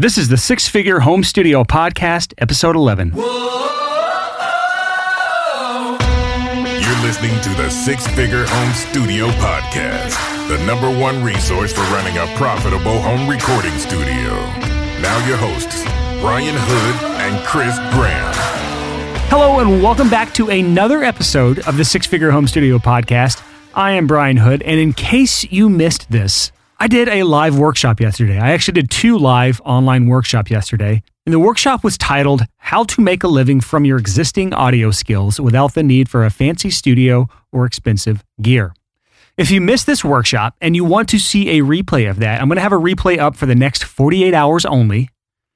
[0.00, 3.14] This is the Six Figure Home Studio Podcast, Episode 11.
[3.16, 3.26] You're
[7.02, 10.14] listening to the Six Figure Home Studio Podcast,
[10.46, 14.36] the number one resource for running a profitable home recording studio.
[15.02, 15.82] Now, your hosts,
[16.20, 18.32] Brian Hood and Chris Graham.
[19.30, 23.42] Hello, and welcome back to another episode of the Six Figure Home Studio Podcast.
[23.74, 28.00] I am Brian Hood, and in case you missed this, I did a live workshop
[28.00, 28.38] yesterday.
[28.38, 31.02] I actually did two live online workshops yesterday.
[31.26, 35.40] And the workshop was titled How to Make a Living from Your Existing Audio Skills
[35.40, 38.74] Without the Need for a Fancy Studio or Expensive Gear.
[39.36, 42.46] If you missed this workshop and you want to see a replay of that, I'm
[42.46, 45.10] going to have a replay up for the next 48 hours only.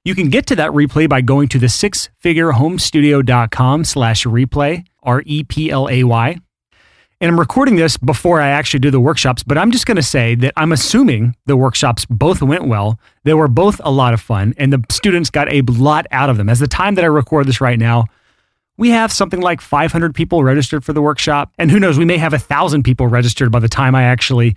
[0.05, 6.39] You can get to that replay by going to the sixfigurehomestudio.com slash replay, R-E-P-L-A-Y.
[7.23, 10.03] And I'm recording this before I actually do the workshops, but I'm just going to
[10.03, 12.99] say that I'm assuming the workshops both went well.
[13.23, 16.37] They were both a lot of fun, and the students got a lot out of
[16.37, 16.49] them.
[16.49, 18.07] As the time that I record this right now,
[18.77, 21.53] we have something like 500 people registered for the workshop.
[21.59, 24.57] And who knows, we may have a thousand people registered by the time I actually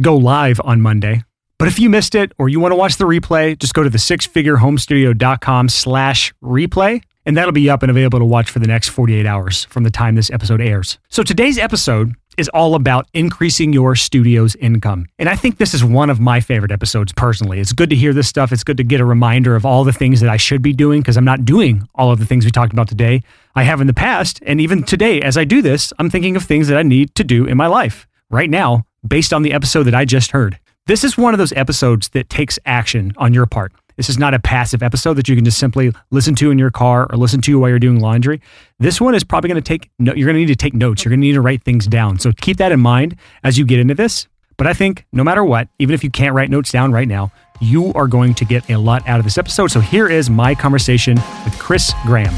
[0.00, 1.22] go live on Monday.
[1.58, 3.90] But if you missed it or you want to watch the replay, just go to
[3.90, 8.88] the sixfigurehomestudio.com slash replay and that'll be up and available to watch for the next
[8.88, 10.98] 48 hours from the time this episode airs.
[11.08, 15.06] So today's episode is all about increasing your studio's income.
[15.18, 17.60] And I think this is one of my favorite episodes personally.
[17.60, 18.52] It's good to hear this stuff.
[18.52, 21.00] It's good to get a reminder of all the things that I should be doing
[21.00, 23.22] because I'm not doing all of the things we talked about today.
[23.54, 24.40] I have in the past.
[24.46, 27.24] And even today, as I do this, I'm thinking of things that I need to
[27.24, 30.58] do in my life right now based on the episode that I just heard.
[30.86, 33.72] This is one of those episodes that takes action on your part.
[33.96, 36.70] This is not a passive episode that you can just simply listen to in your
[36.70, 38.42] car or listen to while you're doing laundry.
[38.78, 41.02] This one is probably going to take, no, you're going to need to take notes.
[41.02, 42.18] You're going to need to write things down.
[42.18, 44.28] So keep that in mind as you get into this.
[44.58, 47.32] But I think no matter what, even if you can't write notes down right now,
[47.58, 49.68] you are going to get a lot out of this episode.
[49.68, 52.34] So here is my conversation with Chris Graham.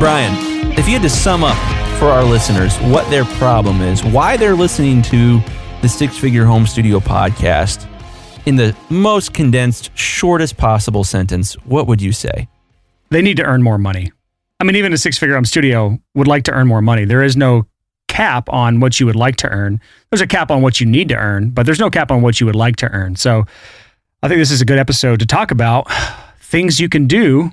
[0.00, 0.36] Brian,
[0.72, 1.56] if you had to sum up
[2.00, 5.40] for our listeners what their problem is, why they're listening to
[5.82, 7.86] the Six Figure Home Studio podcast
[8.46, 12.48] in the most condensed, shortest possible sentence, what would you say?
[13.10, 14.12] They need to earn more money.
[14.58, 17.04] I mean, even a six figure home studio would like to earn more money.
[17.04, 17.66] There is no
[18.08, 19.80] cap on what you would like to earn.
[20.10, 22.40] There's a cap on what you need to earn, but there's no cap on what
[22.40, 23.16] you would like to earn.
[23.16, 23.44] So
[24.22, 25.90] I think this is a good episode to talk about
[26.38, 27.50] things you can do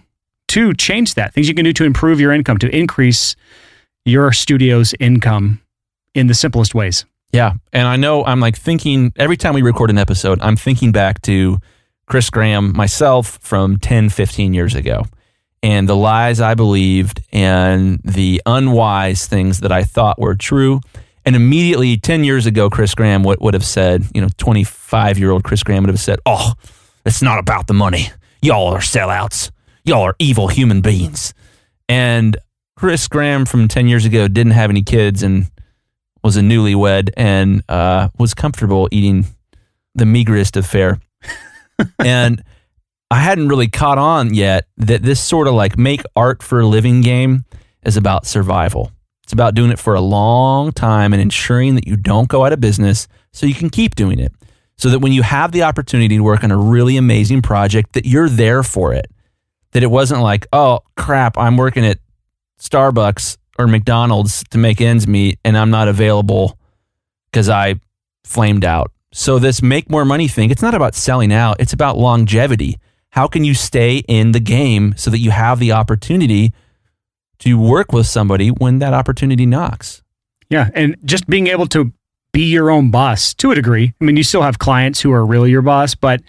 [0.49, 3.35] to change that, things you can do to improve your income, to increase
[4.05, 5.61] your studio's income
[6.13, 7.05] in the simplest ways.
[7.33, 7.53] Yeah.
[7.73, 11.21] And I know I'm like thinking every time we record an episode, I'm thinking back
[11.23, 11.57] to
[12.05, 15.03] Chris Graham, myself from 10, 15 years ago,
[15.63, 20.79] and the lies I believed and the unwise things that I thought were true.
[21.25, 25.31] And immediately 10 years ago, Chris Graham would, would have said, you know, 25 year
[25.31, 26.53] old Chris Graham would have said, Oh,
[27.05, 28.09] it's not about the money.
[28.41, 29.49] Y'all are sellouts.
[29.85, 31.33] Y'all are evil human beings.
[31.89, 32.37] And
[32.75, 35.49] Chris Graham from 10 years ago didn't have any kids and
[36.23, 39.25] was a newlywed and uh, was comfortable eating
[39.95, 40.99] the meagerest of fare.
[41.99, 42.43] and
[43.11, 46.65] I hadn't really caught on yet that this sort of like make art for a
[46.65, 47.45] living game
[47.83, 48.91] is about survival.
[49.23, 52.53] It's about doing it for a long time and ensuring that you don't go out
[52.53, 54.31] of business so you can keep doing it.
[54.77, 58.05] So that when you have the opportunity to work on a really amazing project that
[58.05, 59.07] you're there for it.
[59.71, 61.99] That it wasn't like, "Oh, crap, I'm working at
[62.59, 66.57] Starbucks or McDonald's to make ends meet and I'm not available
[67.31, 67.75] because I
[68.23, 68.91] flamed out.
[69.11, 72.77] So this make more money thing, it's not about selling out, it's about longevity.
[73.11, 76.51] How can you stay in the game so that you have the opportunity
[77.39, 80.01] to work with somebody when that opportunity knocks?
[80.49, 81.91] Yeah, and just being able to
[82.31, 83.93] be your own boss to a degree.
[84.01, 86.21] I mean, you still have clients who are really your boss, but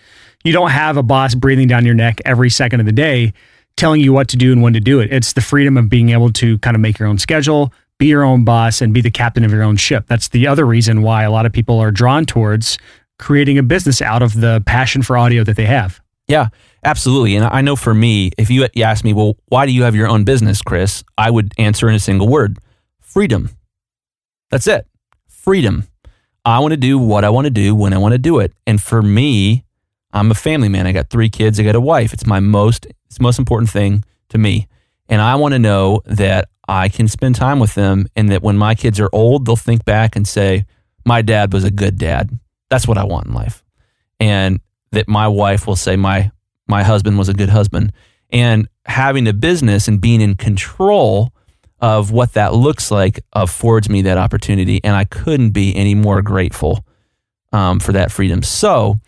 [0.45, 3.33] you don't have a boss breathing down your neck every second of the day
[3.77, 5.13] telling you what to do and when to do it.
[5.13, 8.23] It's the freedom of being able to kind of make your own schedule, be your
[8.23, 10.07] own boss, and be the captain of your own ship.
[10.07, 12.79] That's the other reason why a lot of people are drawn towards
[13.19, 16.01] creating a business out of the passion for audio that they have.
[16.27, 16.49] Yeah,
[16.85, 17.37] absolutely.
[17.37, 20.09] And I know for me, if you ask me, well, why do you have your
[20.09, 21.05] own business, Chris?
[21.19, 22.59] I would answer in a single word
[23.01, 23.51] freedom.
[24.51, 24.87] That's it.
[25.29, 25.87] Freedom.
[26.45, 28.53] I want to do what I want to do when I want to do it.
[28.67, 29.65] And for me,
[30.13, 30.87] I'm a family man.
[30.87, 31.61] I got three kids.
[31.61, 32.13] I got a wife.
[32.13, 34.67] It's my most it's the most important thing to me.
[35.09, 38.57] And I want to know that I can spend time with them and that when
[38.57, 40.65] my kids are old, they'll think back and say,
[41.05, 42.37] my dad was a good dad.
[42.71, 43.63] That's what I want in life.
[44.19, 44.59] And
[44.91, 46.33] that my wife will say, my,
[46.67, 47.93] my husband was a good husband.
[48.31, 51.33] And having a business and being in control
[51.79, 54.81] of what that looks like affords me that opportunity.
[54.83, 56.85] And I couldn't be any more grateful
[57.53, 58.43] um, for that freedom.
[58.43, 58.99] So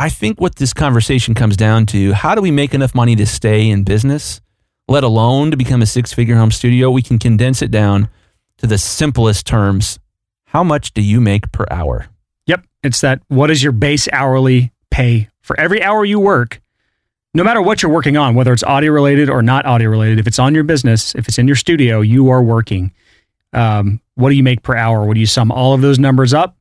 [0.00, 3.26] I think what this conversation comes down to how do we make enough money to
[3.26, 4.40] stay in business,
[4.88, 6.90] let alone to become a six figure home studio?
[6.90, 8.08] We can condense it down
[8.56, 9.98] to the simplest terms.
[10.46, 12.06] How much do you make per hour?
[12.46, 12.64] Yep.
[12.82, 16.62] It's that what is your base hourly pay for every hour you work?
[17.34, 20.26] No matter what you're working on, whether it's audio related or not audio related, if
[20.26, 22.94] it's on your business, if it's in your studio, you are working.
[23.52, 25.04] Um, what do you make per hour?
[25.04, 26.56] What do you sum all of those numbers up?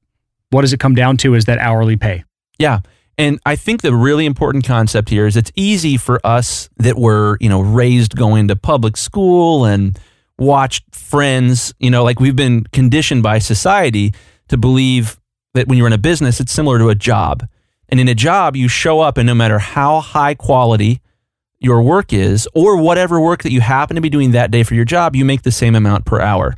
[0.49, 2.25] What does it come down to is that hourly pay?
[2.57, 2.81] Yeah.
[3.19, 7.37] And I think the really important concept here is it's easy for us that were,
[7.41, 9.99] you know, raised going to public school and
[10.37, 14.13] watched friends, you know, like we've been conditioned by society
[14.47, 15.19] to believe
[15.53, 17.45] that when you're in a business, it's similar to a job.
[17.89, 21.01] And in a job, you show up, and no matter how high quality
[21.59, 24.75] your work is, or whatever work that you happen to be doing that day for
[24.75, 26.55] your job, you make the same amount per hour.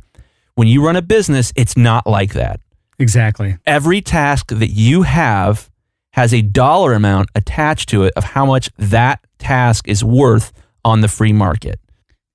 [0.54, 2.60] When you run a business, it's not like that.
[3.00, 3.56] Exactly.
[3.66, 5.71] Every task that you have
[6.12, 10.52] has a dollar amount attached to it of how much that task is worth
[10.84, 11.80] on the free market.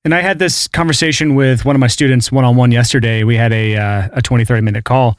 [0.03, 3.23] And I had this conversation with one of my students one on one yesterday.
[3.23, 5.17] We had a, uh, a 20, 30 minute call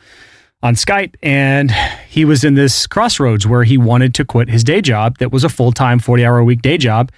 [0.63, 1.71] on Skype, and
[2.09, 5.45] he was in this crossroads where he wanted to quit his day job that was
[5.45, 7.13] a full time, 40 hour a week day job.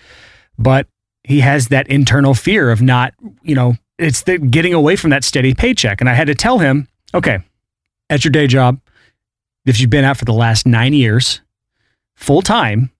[0.58, 0.88] But
[1.24, 5.24] he has that internal fear of not, you know, it's the getting away from that
[5.24, 6.00] steady paycheck.
[6.00, 7.38] And I had to tell him, okay,
[8.08, 8.80] at your day job,
[9.66, 11.40] if you've been out for the last nine years,
[12.14, 12.90] full time,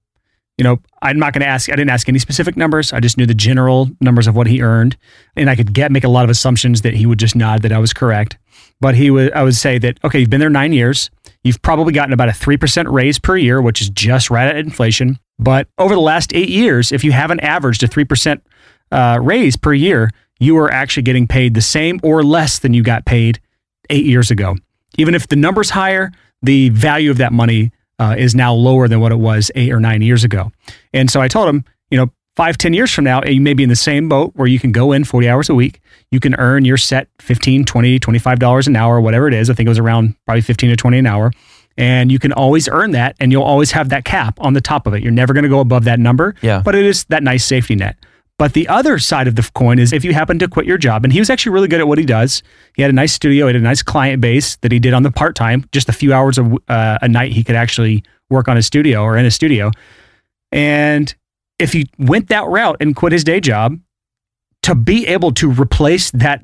[0.60, 2.92] you know, I'm not going to ask, I didn't ask any specific numbers.
[2.92, 4.94] I just knew the general numbers of what he earned.
[5.34, 7.72] And I could get, make a lot of assumptions that he would just nod that
[7.72, 8.36] I was correct.
[8.78, 11.10] But he would, I would say that, okay, you've been there nine years.
[11.42, 15.18] You've probably gotten about a 3% raise per year, which is just right at inflation.
[15.38, 18.42] But over the last eight years, if you haven't averaged a 3%
[18.92, 22.82] uh, raise per year, you are actually getting paid the same or less than you
[22.82, 23.40] got paid
[23.88, 24.56] eight years ago.
[24.98, 29.00] Even if the number's higher, the value of that money uh, is now lower than
[29.00, 30.50] what it was eight or nine years ago.
[30.92, 33.62] And so I told him, you know, five, 10 years from now, you may be
[33.62, 35.80] in the same boat where you can go in 40 hours a week.
[36.10, 39.50] You can earn your set 15, 20, $25 an hour, whatever it is.
[39.50, 41.32] I think it was around probably 15 to 20 an hour.
[41.76, 44.86] And you can always earn that and you'll always have that cap on the top
[44.86, 45.02] of it.
[45.02, 46.34] You're never going to go above that number.
[46.40, 46.62] Yeah.
[46.64, 47.96] But it is that nice safety net.
[48.40, 51.04] But the other side of the coin is if you happen to quit your job,
[51.04, 52.42] and he was actually really good at what he does.
[52.74, 55.02] He had a nice studio, he had a nice client base that he did on
[55.02, 58.48] the part time, just a few hours a, uh, a night he could actually work
[58.48, 59.70] on his studio or in a studio.
[60.52, 61.14] And
[61.58, 63.78] if he went that route and quit his day job,
[64.62, 66.42] to be able to replace that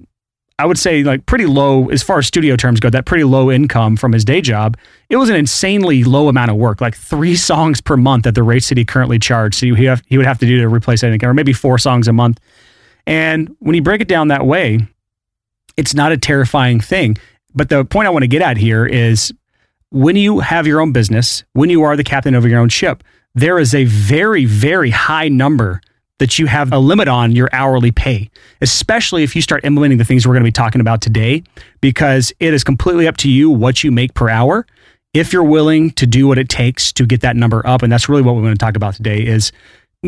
[0.58, 3.50] I would say like pretty low as far as studio terms go, that pretty low
[3.50, 4.76] income from his day job.
[5.10, 8.42] It was an insanely low amount of work, like three songs per month at the
[8.42, 9.56] rates that he currently charged.
[9.56, 12.08] So he, have, he would have to do to replace anything, or maybe four songs
[12.08, 12.40] a month.
[13.06, 14.80] And when you break it down that way,
[15.76, 17.18] it's not a terrifying thing.
[17.54, 19.32] But the point I want to get at here is
[19.90, 23.04] when you have your own business, when you are the captain of your own ship,
[23.34, 25.80] there is a very, very high number
[26.18, 28.30] that you have a limit on your hourly pay,
[28.60, 31.42] especially if you start implementing the things we're going to be talking about today,
[31.80, 34.66] because it is completely up to you what you make per hour.
[35.12, 38.08] If you're willing to do what it takes to get that number up, and that's
[38.08, 39.52] really what we're going to talk about today is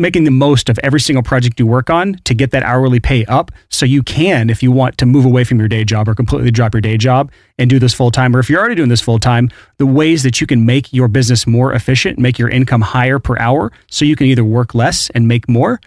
[0.01, 3.25] making the most of every single project you work on to get that hourly pay
[3.25, 6.15] up so you can if you want to move away from your day job or
[6.15, 8.89] completely drop your day job and do this full time or if you're already doing
[8.89, 12.49] this full time the ways that you can make your business more efficient make your
[12.49, 15.79] income higher per hour so you can either work less and make more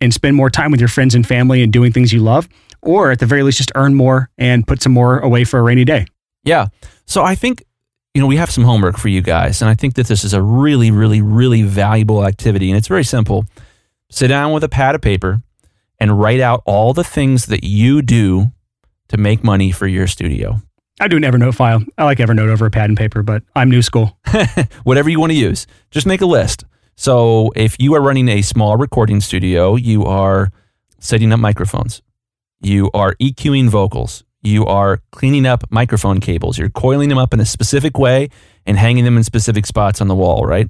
[0.00, 2.48] and spend more time with your friends and family and doing things you love
[2.82, 5.62] or at the very least just earn more and put some more away for a
[5.62, 6.06] rainy day
[6.44, 6.68] Yeah.
[7.06, 7.64] So I think,
[8.14, 9.60] you know, we have some homework for you guys.
[9.60, 12.70] And I think that this is a really, really, really valuable activity.
[12.70, 13.44] And it's very simple.
[14.08, 15.42] Sit down with a pad of paper
[15.98, 18.52] and write out all the things that you do
[19.08, 20.60] to make money for your studio.
[21.00, 23.68] i do an evernote file i like evernote over a pad and paper but i'm
[23.70, 24.16] new school
[24.84, 26.64] Whatever you want to use, just make a list.
[26.96, 30.50] So if you are running a small recording studio, you are
[30.98, 32.02] setting up microphones,
[32.60, 37.40] you are EQing vocals, you are cleaning up microphone cables, you're coiling them up in
[37.40, 38.28] a specific way
[38.66, 40.68] and hanging them in specific spots on the wall, right?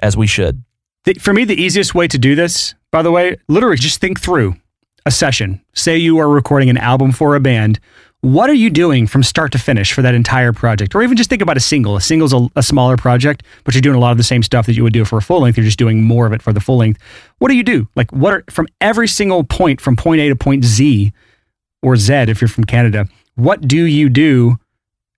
[0.00, 0.62] As we should.
[1.04, 4.20] The- for me, the easiest way to do this, by the way, literally just think
[4.20, 4.56] through
[5.06, 5.60] a session.
[5.74, 7.80] Say you are recording an album for a band.
[8.22, 10.94] What are you doing from start to finish for that entire project?
[10.94, 11.96] Or even just think about a single.
[11.96, 14.66] A single's a, a smaller project, but you're doing a lot of the same stuff
[14.66, 15.56] that you would do for a full length.
[15.56, 17.00] You're just doing more of it for the full length.
[17.38, 17.88] What do you do?
[17.96, 21.14] Like, what are from every single point from point A to point Z
[21.82, 23.06] or Z if you're from Canada?
[23.34, 24.58] What do you do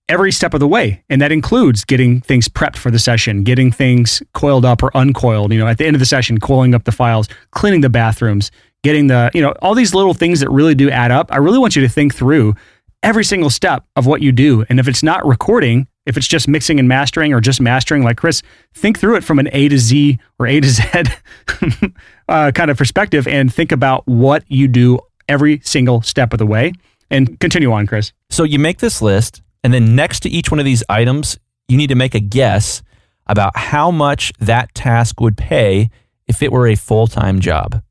[0.09, 1.03] every step of the way.
[1.09, 5.53] And that includes getting things prepped for the session, getting things coiled up or uncoiled,
[5.53, 8.51] you know, at the end of the session, coiling up the files, cleaning the bathrooms,
[8.83, 11.31] getting the, you know, all these little things that really do add up.
[11.31, 12.53] I really want you to think through
[13.01, 14.65] every single step of what you do.
[14.69, 18.17] And if it's not recording, If it's just mixing and mastering or just mastering, like
[18.17, 18.41] Chris,
[18.73, 20.83] think through it from an A to Z or A to Z
[22.27, 26.45] uh, kind of perspective and think about what you do every single step of the
[26.45, 26.73] way.
[27.09, 28.11] And continue on, Chris.
[28.29, 31.37] So you make this list, and then next to each one of these items,
[31.67, 32.81] you need to make a guess
[33.27, 35.89] about how much that task would pay
[36.27, 37.81] if it were a full time job.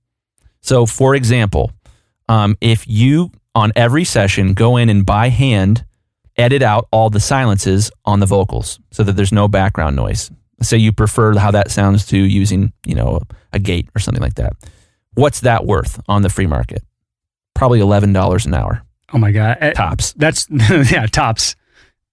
[0.60, 1.72] So, for example,
[2.28, 5.84] um, if you on every session go in and by hand
[6.36, 10.30] edit out all the silences on the vocals so that there's no background noise.
[10.62, 13.20] Say you prefer how that sounds to using, you know,
[13.52, 14.54] a gate or something like that.
[15.14, 16.82] What's that worth on the free market?
[17.54, 18.82] Probably $11 an hour.
[19.12, 19.58] Oh my god.
[19.60, 20.12] Eh, Tops.
[20.14, 20.46] That's
[20.90, 21.54] yeah, tops.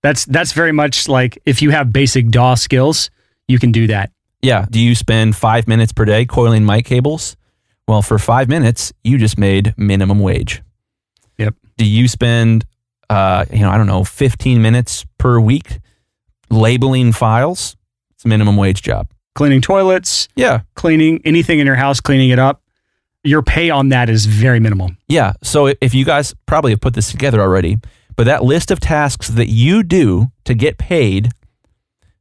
[0.01, 3.10] That's that's very much like if you have basic DAW skills,
[3.48, 4.12] you can do that.
[4.41, 4.65] Yeah.
[4.69, 7.36] Do you spend five minutes per day coiling mic cables?
[7.88, 10.62] Well, for five minutes, you just made minimum wage.
[11.38, 11.55] Yep.
[11.77, 12.65] Do you spend,
[13.10, 15.79] uh, you know, I don't know, 15 minutes per week
[16.50, 17.75] labeling files?
[18.15, 19.08] It's a minimum wage job.
[19.36, 20.62] Cleaning toilets, Yeah.
[20.75, 22.62] cleaning anything in your house, cleaning it up.
[23.23, 24.91] Your pay on that is very minimal.
[25.07, 25.33] Yeah.
[25.43, 27.77] So if you guys probably have put this together already,
[28.15, 31.29] but that list of tasks that you do to get paid,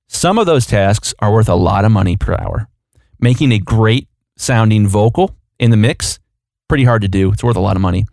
[0.08, 2.68] some of those tasks are worth a lot of money per hour.
[3.20, 6.18] Making a great sounding vocal in the mix,
[6.68, 7.32] pretty hard to do.
[7.32, 8.04] It's worth a lot of money.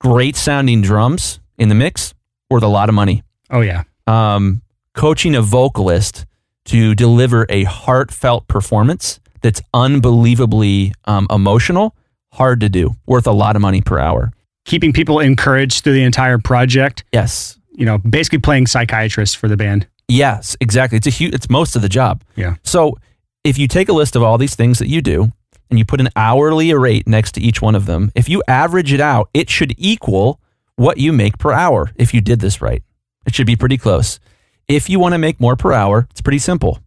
[0.00, 2.14] Great sounding drums in the mix,
[2.50, 3.22] worth a lot of money.
[3.50, 3.84] Oh yeah.
[4.06, 4.62] Um,
[4.94, 6.26] coaching a vocalist
[6.66, 11.94] to deliver a heartfelt performance that's unbelievably um, emotional,
[12.32, 12.96] hard to do.
[13.06, 14.32] Worth a lot of money per hour.
[14.64, 17.04] Keeping people encouraged through the entire project.
[17.12, 17.58] Yes.
[17.70, 19.86] You know, basically playing psychiatrist for the band.
[20.08, 20.96] Yes, exactly.
[20.96, 22.22] It's a huge, it's most of the job.
[22.34, 22.56] Yeah.
[22.64, 22.96] So
[23.44, 25.32] if you take a list of all these things that you do
[25.70, 28.92] and you put an hourly rate next to each one of them, if you average
[28.92, 30.40] it out, it should equal
[30.76, 32.82] what you make per hour if you did this right.
[33.26, 34.18] It should be pretty close.
[34.66, 36.80] If you want to make more per hour, it's pretty simple.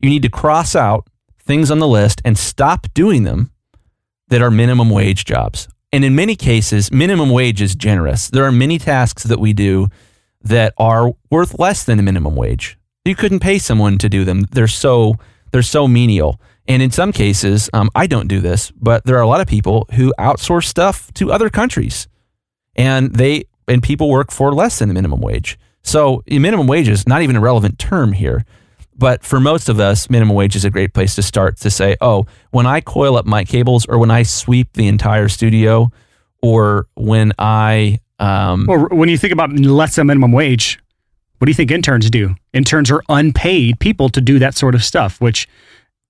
[0.00, 3.50] You need to cross out things on the list and stop doing them
[4.28, 5.68] that are minimum wage jobs.
[5.92, 8.28] And in many cases, minimum wage is generous.
[8.28, 9.88] There are many tasks that we do
[10.42, 12.78] that are worth less than a minimum wage.
[13.04, 14.42] You couldn't pay someone to do them.
[14.50, 15.16] They're so
[15.52, 16.40] they're so menial.
[16.68, 19.46] And in some cases, um, I don't do this, but there are a lot of
[19.46, 22.08] people who outsource stuff to other countries,
[22.74, 25.58] and they and people work for less than the minimum wage.
[25.82, 28.44] So minimum wage is not even a relevant term here.
[28.98, 31.96] But for most of us, minimum wage is a great place to start to say,
[32.00, 35.90] oh, when I coil up my cables or when I sweep the entire studio
[36.42, 40.78] or when I um, Well, when you think about less than minimum wage,
[41.38, 42.34] what do you think interns do?
[42.54, 45.46] Interns are unpaid people to do that sort of stuff, which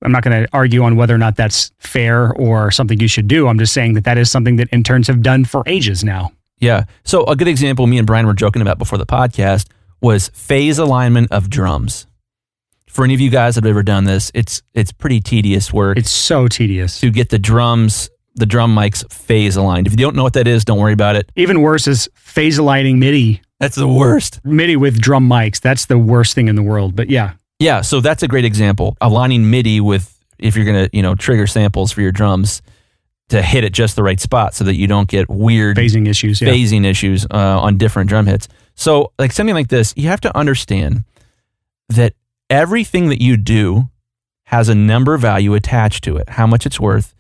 [0.03, 3.27] I'm not going to argue on whether or not that's fair or something you should
[3.27, 3.49] do.
[3.49, 6.33] I'm just saying that that is something that interns have done for ages now.
[6.59, 6.85] Yeah.
[7.05, 9.67] So a good example me and Brian were joking about before the podcast
[10.01, 12.07] was phase alignment of drums.
[12.89, 15.99] For any of you guys that have ever done this, it's it's pretty tedious work
[15.99, 17.01] It's so tedious.
[17.01, 19.87] to get the drums, the drum mics phase aligned.
[19.87, 21.31] If you don't know what that is, don't worry about it.
[21.37, 24.41] Even worse is phase aligning MIDI, That's the worst.
[24.45, 25.61] MIDI with drum mics.
[25.61, 26.97] That's the worst thing in the world.
[26.97, 28.97] But yeah, Yeah, so that's a great example.
[29.01, 32.63] Aligning MIDI with if you're gonna, you know, trigger samples for your drums
[33.31, 36.41] to hit at just the right spot so that you don't get weird phasing issues.
[36.41, 36.49] Yeah.
[36.51, 38.47] phasing issues uh, on different drum hits.
[38.75, 41.05] So, like something like this, you have to understand
[41.89, 42.13] that
[42.51, 43.89] everything that you do
[44.45, 47.15] has a number value attached to it, how much it's worth,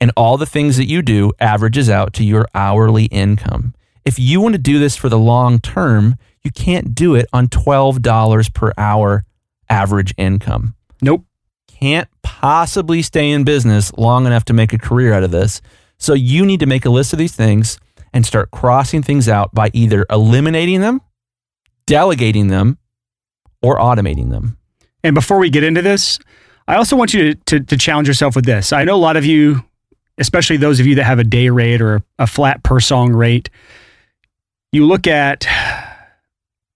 [0.00, 3.74] and all the things that you do averages out to your hourly income.
[4.04, 7.48] If you want to do this for the long term, you can't do it on
[7.48, 9.24] $12 per hour
[9.68, 11.24] average income Nope.
[11.66, 15.60] can't possibly stay in business long enough to make a career out of this.
[15.98, 17.78] So you need to make a list of these things
[18.12, 21.02] and start crossing things out by either eliminating them,
[21.86, 22.78] delegating them,
[23.60, 24.56] or automating them.
[25.02, 26.18] And before we get into this,
[26.66, 28.72] I also want you to, to, to challenge yourself with this.
[28.72, 29.64] I know a lot of you,
[30.18, 33.48] especially those of you that have a day rate or a flat per song rate,
[34.72, 35.46] you look at,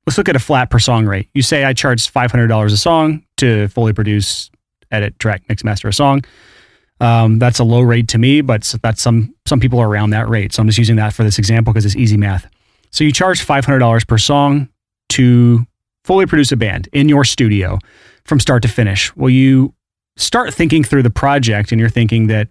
[0.07, 1.29] let's look at a flat per song rate.
[1.35, 4.51] You say, I charge $500 a song to fully produce,
[4.91, 6.25] edit, track, mix, master a song.
[7.01, 10.29] Um, that's a low rate to me, but that's some some people are around that
[10.29, 10.53] rate.
[10.53, 12.49] So I'm just using that for this example because it's easy math.
[12.93, 14.69] So you charge $500 per song
[15.09, 15.67] to
[16.05, 17.79] fully produce a band in your studio
[18.25, 19.15] from start to finish.
[19.17, 19.75] Well, you
[20.17, 22.49] start thinking through the project and you're thinking that,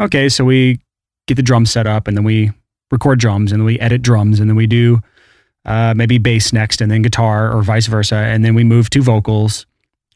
[0.00, 0.80] okay, so we
[1.26, 2.52] get the drums set up and then we
[2.90, 5.00] record drums and then we edit drums and then we do
[5.64, 8.16] uh, maybe bass next and then guitar or vice versa.
[8.16, 9.66] And then we move to vocals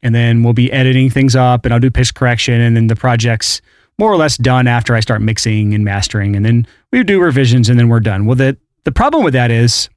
[0.02, 2.96] and then we'll be editing things up and I'll do pitch correction and then the
[2.96, 3.60] project's
[3.98, 7.68] more or less done after I start mixing and mastering and then we do revisions
[7.68, 8.24] and then we're done.
[8.24, 9.90] Well, the, the problem with that is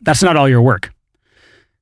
[0.00, 0.92] that's not all your work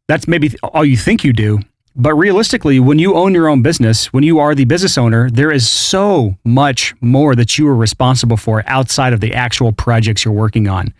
[0.08, 1.60] That's maybe all you think you do.
[2.00, 5.52] But realistically, when you own your own business, when you are the business owner, there
[5.52, 10.33] is so much more that you are responsible for outside of the actual projects you're
[10.33, 10.95] working on.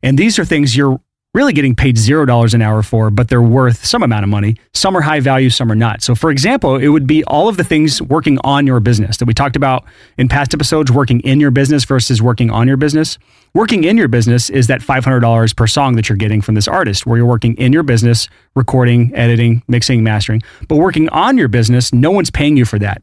[0.00, 1.00] And these are things you're
[1.34, 4.56] really getting paid $0 an hour for, but they're worth some amount of money.
[4.72, 6.02] Some are high value, some are not.
[6.02, 9.26] So, for example, it would be all of the things working on your business that
[9.26, 9.84] we talked about
[10.16, 13.18] in past episodes working in your business versus working on your business.
[13.52, 17.04] Working in your business is that $500 per song that you're getting from this artist,
[17.04, 20.40] where you're working in your business, recording, editing, mixing, mastering.
[20.68, 23.02] But working on your business, no one's paying you for that.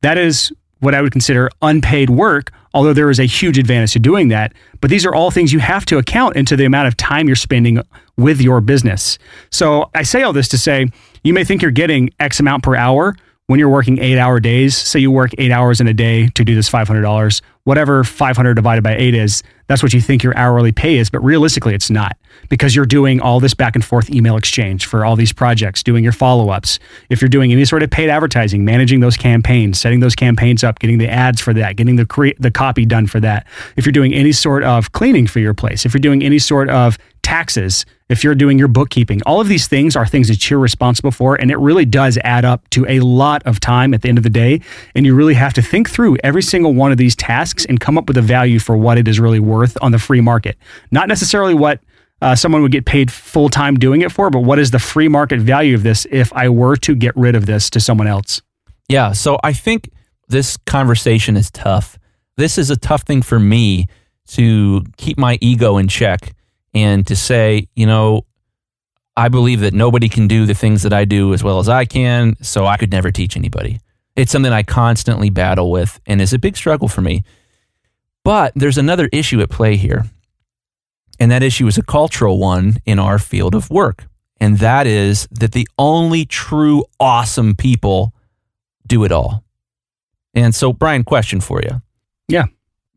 [0.00, 3.98] That is what I would consider unpaid work, although there is a huge advantage to
[3.98, 4.52] doing that.
[4.80, 7.36] But these are all things you have to account into the amount of time you're
[7.36, 7.80] spending
[8.16, 9.18] with your business.
[9.50, 10.86] So I say all this to say
[11.22, 13.14] you may think you're getting X amount per hour
[13.46, 14.76] when you're working eight hour days.
[14.76, 18.82] Say you work eight hours in a day to do this $500 whatever 500 divided
[18.82, 21.08] by 8 is, that's what you think your hourly pay is.
[21.08, 22.16] But realistically, it's not
[22.48, 26.02] because you're doing all this back and forth email exchange for all these projects, doing
[26.02, 26.78] your follow ups.
[27.08, 30.78] If you're doing any sort of paid advertising, managing those campaigns, setting those campaigns up,
[30.78, 33.46] getting the ads for that, getting the, cre- the copy done for that.
[33.76, 36.68] If you're doing any sort of cleaning for your place, if you're doing any sort
[36.68, 40.58] of taxes, if you're doing your bookkeeping, all of these things are things that you're
[40.58, 41.40] responsible for.
[41.40, 44.24] And it really does add up to a lot of time at the end of
[44.24, 44.60] the day.
[44.94, 47.96] And you really have to think through every single one of these tasks and come
[47.98, 50.56] up with a value for what it is really worth on the free market.
[50.90, 51.80] Not necessarily what
[52.20, 55.08] uh, someone would get paid full time doing it for, but what is the free
[55.08, 58.40] market value of this if I were to get rid of this to someone else?
[58.88, 59.12] Yeah.
[59.12, 59.90] So I think
[60.28, 61.98] this conversation is tough.
[62.36, 63.86] This is a tough thing for me
[64.28, 66.34] to keep my ego in check
[66.74, 68.24] and to say, you know,
[69.16, 71.84] I believe that nobody can do the things that I do as well as I
[71.84, 73.78] can, so I could never teach anybody.
[74.16, 77.24] It's something I constantly battle with and is a big struggle for me.
[78.24, 80.04] But there's another issue at play here.
[81.18, 84.06] And that issue is a cultural one in our field of work.
[84.40, 88.12] And that is that the only true awesome people
[88.86, 89.44] do it all.
[90.34, 91.82] And so, Brian, question for you.
[92.28, 92.46] Yeah.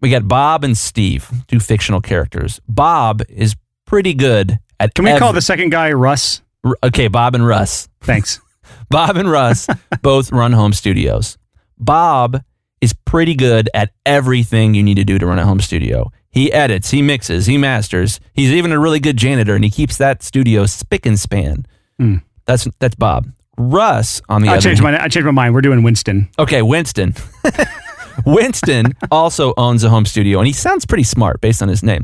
[0.01, 2.59] We got Bob and Steve, two fictional characters.
[2.67, 4.93] Bob is pretty good at.
[4.93, 6.41] Can we ev- call the second guy Russ?
[6.63, 7.89] R- okay, Bob and Russ.
[8.01, 8.39] Thanks.
[8.89, 9.67] Bob and Russ
[10.01, 11.37] both run home studios.
[11.77, 12.41] Bob
[12.85, 16.11] is pretty good at everything you need to do to run a home studio.
[16.29, 18.19] He edits, he mixes, he masters.
[18.33, 21.65] He's even a really good janitor, and he keeps that studio spick and span.
[21.99, 22.21] Mm.
[22.45, 23.31] That's that's Bob.
[23.57, 24.61] Russ on the I other.
[24.61, 25.55] Changed my, I changed my mind.
[25.55, 26.29] We're doing Winston.
[26.37, 27.15] Okay, Winston.
[28.25, 32.03] Winston also owns a home studio, and he sounds pretty smart based on his name.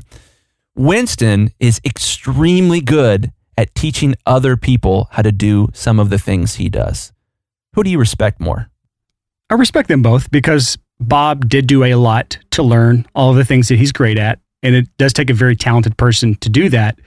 [0.76, 6.56] Winston is extremely good at teaching other people how to do some of the things
[6.56, 7.12] he does.
[7.74, 8.72] Who do you respect more?
[9.52, 13.44] I respect them both because Bob did do a lot to learn all of the
[13.44, 14.40] things that he's great at.
[14.64, 16.98] And it does take a very talented person to do that.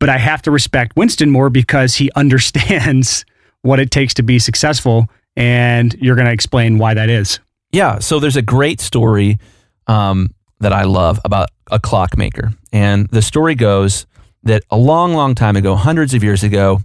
[0.00, 3.24] But I have to respect Winston more because he understands
[3.62, 5.08] what it takes to be successful.
[5.36, 7.38] And you're going to explain why that is.
[7.70, 8.00] Yeah.
[8.00, 9.38] So there's a great story
[9.86, 12.52] um, that I love about a clockmaker.
[12.72, 14.06] And the story goes
[14.42, 16.80] that a long, long time ago, hundreds of years ago,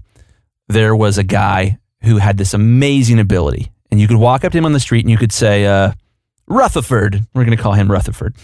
[0.68, 3.72] there was a guy who had this amazing ability.
[3.92, 5.92] And you could walk up to him on the street and you could say, uh,
[6.48, 8.36] Rutherford, we're going to call him Rutherford.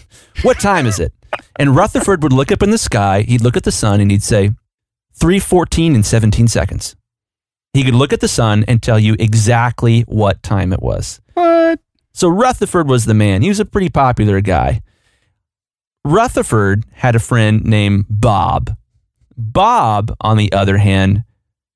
[0.42, 1.12] What time is it?
[1.56, 4.22] And Rutherford would look up in the sky, he'd look at the sun, and he'd
[4.22, 4.50] say,
[5.14, 6.96] 314 and 17 seconds.
[7.72, 11.20] He could look at the sun and tell you exactly what time it was.
[11.34, 11.80] What?
[12.12, 13.42] So Rutherford was the man.
[13.42, 14.80] He was a pretty popular guy.
[16.04, 18.76] Rutherford had a friend named Bob.
[19.36, 21.24] Bob, on the other hand,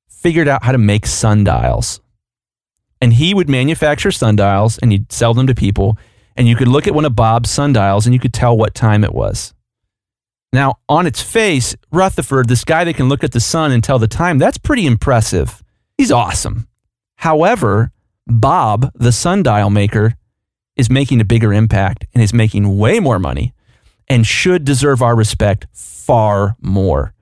[0.08, 2.00] figured out how to make sundials.
[3.02, 5.98] And he would manufacture sundials and he'd sell them to people.
[6.36, 9.04] And you could look at one of Bob's sundials and you could tell what time
[9.04, 9.52] it was.
[10.52, 13.98] Now, on its face, Rutherford, this guy that can look at the sun and tell
[13.98, 15.62] the time, that's pretty impressive.
[15.98, 16.68] He's awesome.
[17.16, 17.90] However,
[18.26, 20.14] Bob, the sundial maker,
[20.76, 23.52] is making a bigger impact and is making way more money
[24.08, 27.14] and should deserve our respect far more.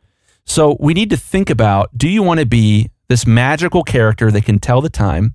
[0.45, 4.45] So we need to think about do you want to be this magical character that
[4.45, 5.35] can tell the time,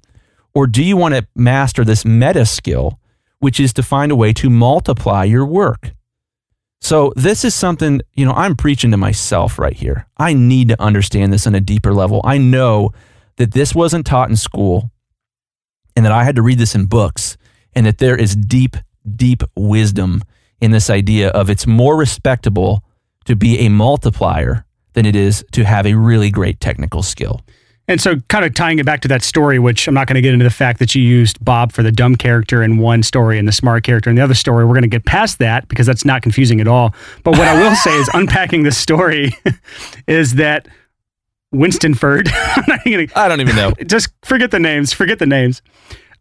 [0.56, 3.00] or do you want to master this meta skill,
[3.40, 5.92] which is to find a way to multiply your work?
[6.82, 10.08] So this is something, you know, I'm preaching to myself right here.
[10.18, 12.22] I need to understand this on a deeper level.
[12.24, 12.92] I know
[13.38, 14.92] that this wasn't taught in school
[15.96, 17.38] and that I had to read this in books
[17.74, 18.78] and that there is deep,
[19.16, 20.24] deep wisdom
[20.62, 22.84] in this idea of it's more respectable
[23.26, 27.42] to be a multiplier than it is to have a really great technical skill.
[27.88, 30.22] And so, kind of tying it back to that story, which I'm not going to
[30.22, 33.38] get into the fact that you used Bob for the dumb character in one story
[33.38, 34.66] and the smart character in the other story.
[34.66, 36.96] We're going to get past that because that's not confusing at all.
[37.24, 39.34] But what I will say is, unpacking this story
[40.08, 40.68] is that
[41.54, 42.26] Winstonford.
[42.86, 43.72] Gonna, I don't even know.
[43.86, 44.92] just forget the names.
[44.92, 45.62] Forget the names.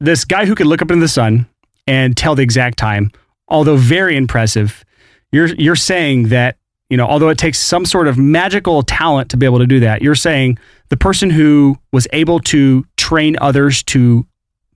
[0.00, 1.46] This guy who could look up into the sun
[1.87, 3.11] and tell the exact time,
[3.48, 4.85] although very impressive.
[5.33, 6.57] You're you're saying that
[6.94, 9.80] you know, although it takes some sort of magical talent to be able to do
[9.80, 10.57] that, you're saying
[10.90, 14.24] the person who was able to train others to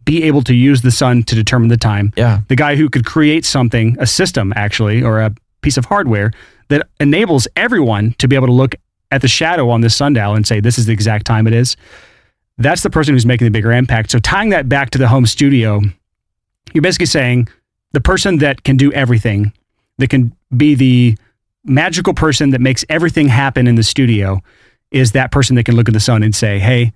[0.02, 2.12] be able to use the sun to determine the time.
[2.16, 2.40] Yeah.
[2.48, 6.33] The guy who could create something, a system actually, or a piece of hardware
[6.70, 8.74] that enables everyone to be able to look
[9.12, 11.76] at the shadow on this sundial and say, this is the exact time it is.
[12.57, 14.11] That's the person who's making the bigger impact.
[14.11, 15.83] So tying that back to the home studio,
[16.72, 17.46] you're basically saying
[17.92, 19.52] the person that can do everything,
[19.98, 21.16] that can be the
[21.68, 24.40] magical person that makes everything happen in the studio
[24.90, 26.92] is that person that can look at the sun and say, hey,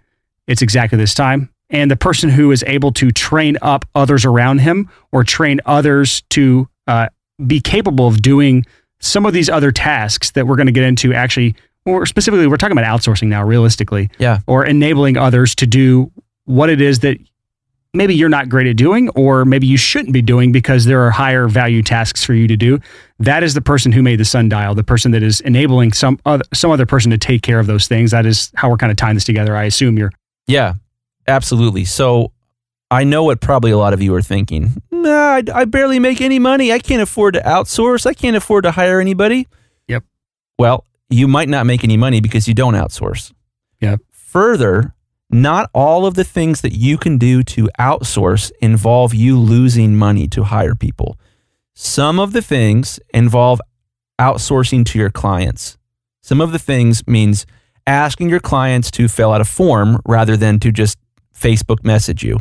[0.47, 1.51] it's exactly this time.
[1.71, 6.23] And the person who is able to train up others around him or train others
[6.31, 7.09] to uh,
[7.47, 8.65] be capable of doing
[9.01, 11.55] some of these other tasks that we're going to get into actually,
[11.85, 14.41] or specifically, we're talking about outsourcing now, realistically, Yeah.
[14.47, 16.13] or enabling others to do
[16.45, 17.19] what it is that
[17.95, 21.11] maybe you're not great at doing, or maybe you shouldn't be doing because there are
[21.11, 22.79] higher value tasks for you to do.
[23.19, 26.45] That is the person who made the sundial, the person that is enabling some other,
[26.55, 28.11] some other person to take care of those things.
[28.11, 29.57] That is how we're kind of tying this together.
[29.57, 30.13] I assume you're
[30.47, 30.75] Yeah,
[31.27, 31.85] absolutely.
[31.85, 32.33] So
[32.91, 34.83] I know what probably a lot of you are thinking.
[34.91, 36.73] Nah, I, I barely make any money.
[36.73, 38.07] I can't afford to outsource.
[38.07, 39.49] I can't afford to hire anybody.
[39.89, 40.05] Yep.
[40.59, 43.33] Well, you might not make any money because you don't outsource.
[43.81, 44.01] Yep.
[44.11, 44.95] Further,
[45.33, 50.29] not all of the things that you can do to outsource involve you losing money
[50.29, 51.19] to hire people.
[51.75, 53.61] Some of the things involve
[54.19, 55.79] outsourcing to your clients.
[56.21, 57.47] Some of the things means
[57.87, 60.99] asking your clients to fill out a form rather than to just
[61.35, 62.39] Facebook message you.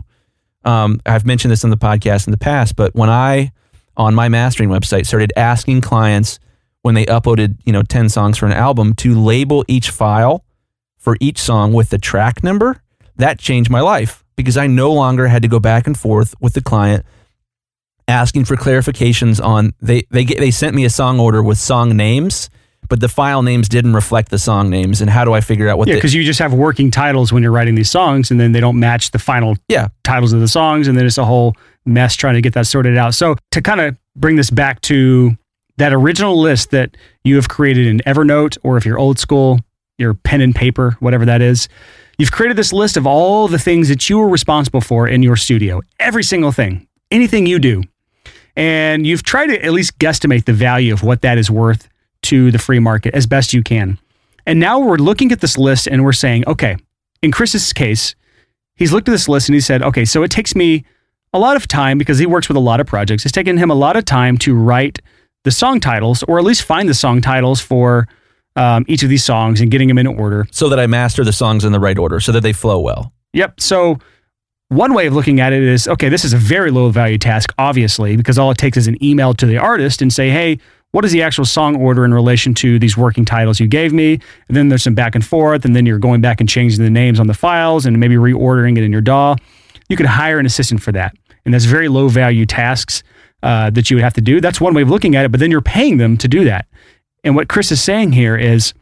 [0.63, 3.51] Um, I've mentioned this on the podcast in the past, but when I,
[3.97, 6.39] on my mastering website, started asking clients
[6.83, 10.43] when they uploaded, you know, 10 songs for an album to label each file
[11.01, 12.81] for each song with the track number,
[13.17, 16.53] that changed my life because I no longer had to go back and forth with
[16.53, 17.05] the client
[18.07, 21.95] asking for clarifications on they they get, they sent me a song order with song
[21.95, 22.49] names
[22.89, 25.77] but the file names didn't reflect the song names and how do I figure out
[25.77, 28.51] what yeah because you just have working titles when you're writing these songs, and then
[28.51, 31.55] they don't match the final yeah titles of the songs, and then it's a whole
[31.85, 33.13] mess trying to get that sorted out.
[33.13, 35.37] So to kind of bring this back to
[35.77, 39.59] that original list that you have created in Evernote, or if you're old school,
[40.01, 41.69] your pen and paper, whatever that is,
[42.17, 45.37] you've created this list of all the things that you were responsible for in your
[45.37, 47.83] studio, every single thing, anything you do,
[48.55, 51.87] and you've tried to at least guesstimate the value of what that is worth
[52.23, 53.97] to the free market as best you can.
[54.45, 56.77] And now we're looking at this list and we're saying, okay,
[57.21, 58.15] in Chris's case,
[58.75, 60.83] he's looked at this list and he said, okay, so it takes me
[61.33, 63.25] a lot of time because he works with a lot of projects.
[63.25, 64.99] It's taken him a lot of time to write
[65.43, 68.07] the song titles or at least find the song titles for
[68.61, 70.47] um, each of these songs and getting them in order.
[70.51, 73.11] so that I master the songs in the right order so that they flow well.
[73.33, 73.59] Yep.
[73.59, 73.97] So
[74.67, 77.53] one way of looking at it is okay, this is a very low value task,
[77.57, 80.59] obviously, because all it takes is an email to the artist and say, hey,
[80.91, 84.19] what is the actual song order in relation to these working titles you gave me?
[84.47, 86.89] And then there's some back and forth, and then you're going back and changing the
[86.89, 89.35] names on the files and maybe reordering it in your DAW.
[89.89, 91.15] You could hire an assistant for that.
[91.45, 93.03] And that's very low value tasks
[93.41, 94.39] uh, that you would have to do.
[94.41, 96.67] That's one way of looking at it, but then you're paying them to do that.
[97.23, 98.73] And what Chris is saying here is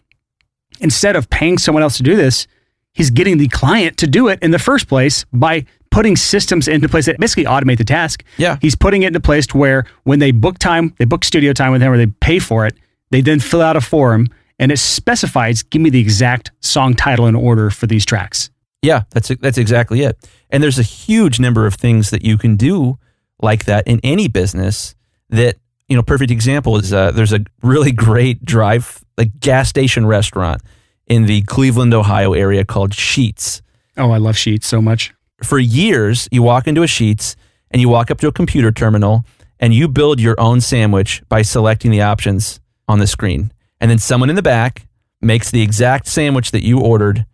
[0.80, 2.47] instead of paying someone else to do this,
[2.93, 6.88] he's getting the client to do it in the first place by putting systems into
[6.88, 8.23] place that basically automate the task.
[8.38, 8.58] Yeah.
[8.62, 11.71] He's putting it into place to where when they book time, they book studio time
[11.71, 12.75] with him or they pay for it,
[13.12, 14.28] they then fill out a form
[14.60, 18.49] and it specifies, give me the exact song title and order for these tracks.
[18.82, 20.17] Yeah, that's that's exactly it.
[20.49, 22.97] And there's a huge number of things that you can do
[23.41, 24.95] like that in any business.
[25.30, 25.58] That
[25.89, 30.62] you know, perfect example is uh, there's a really great drive like gas station restaurant
[31.08, 33.62] in the Cleveland, Ohio area called Sheetz.
[33.97, 35.13] Oh, I love Sheetz so much.
[35.43, 37.36] For years, you walk into a Sheetz
[37.71, 39.25] and you walk up to a computer terminal
[39.60, 43.52] and you build your own sandwich by selecting the options on the screen.
[43.82, 44.88] And then someone in the back
[45.21, 47.25] makes the exact sandwich that you ordered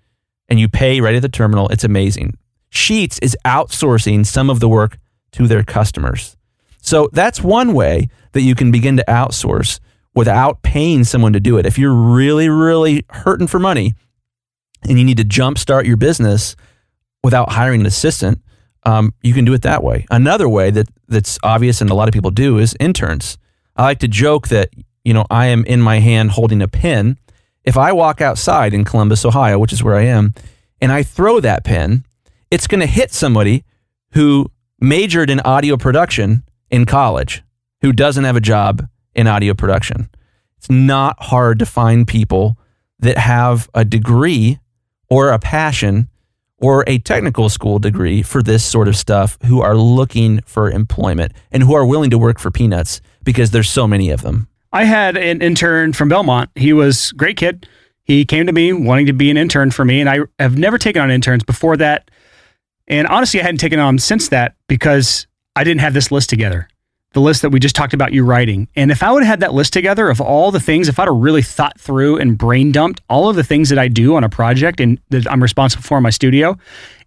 [0.47, 1.67] and you pay right at the terminal.
[1.69, 2.37] It's amazing.
[2.71, 4.97] Sheetz is outsourcing some of the work
[5.33, 6.34] to their customers.
[6.85, 9.79] So that's one way that you can begin to outsource
[10.13, 11.65] without paying someone to do it.
[11.65, 13.95] If you're really, really hurting for money
[14.83, 16.55] and you need to jumpstart your business
[17.23, 18.39] without hiring an assistant,
[18.83, 20.05] um, you can do it that way.
[20.11, 23.39] Another way that that's obvious and a lot of people do is interns.
[23.75, 24.69] I like to joke that
[25.03, 27.17] you know I am in my hand holding a pen.
[27.63, 30.35] If I walk outside in Columbus, Ohio, which is where I am,
[30.79, 32.05] and I throw that pen,
[32.51, 33.63] it's going to hit somebody
[34.11, 36.43] who majored in audio production
[36.75, 37.41] in college
[37.81, 40.09] who doesn't have a job in audio production.
[40.57, 42.57] It's not hard to find people
[42.99, 44.59] that have a degree
[45.09, 46.09] or a passion
[46.57, 51.31] or a technical school degree for this sort of stuff who are looking for employment
[51.49, 54.47] and who are willing to work for peanuts because there's so many of them.
[54.73, 56.49] I had an intern from Belmont.
[56.55, 57.67] He was a great kid.
[58.03, 60.77] He came to me wanting to be an intern for me, and I have never
[60.77, 62.11] taken on interns before that.
[62.87, 66.67] And honestly, I hadn't taken on since that because I didn't have this list together
[67.15, 68.67] the list that we just talked about you writing.
[68.75, 71.07] And if I would have had that list together of all the things, if I'd
[71.07, 74.25] have really thought through and brain dumped all of the things that I do on
[74.25, 76.57] a project and that I'm responsible for in my studio,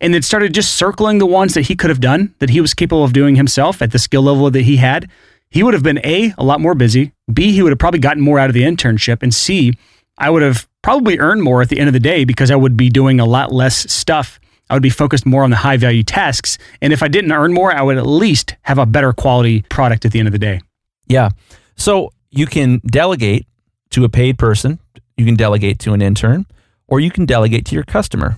[0.00, 2.72] and then started just circling the ones that he could have done, that he was
[2.72, 5.11] capable of doing himself at the skill level that he had,
[5.50, 7.12] he would have been A, a lot more busy.
[7.30, 9.22] B, he would have probably gotten more out of the internship.
[9.22, 9.74] And C,
[10.16, 12.78] I would have probably earned more at the end of the day because I would
[12.78, 16.02] be doing a lot less stuff I would be focused more on the high value
[16.02, 16.59] tasks.
[16.83, 20.04] And if I didn't earn more, I would at least have a better quality product
[20.04, 20.61] at the end of the day.
[21.07, 21.31] Yeah.
[21.76, 23.46] So you can delegate
[23.90, 24.78] to a paid person,
[25.16, 26.46] you can delegate to an intern,
[26.87, 28.37] or you can delegate to your customer.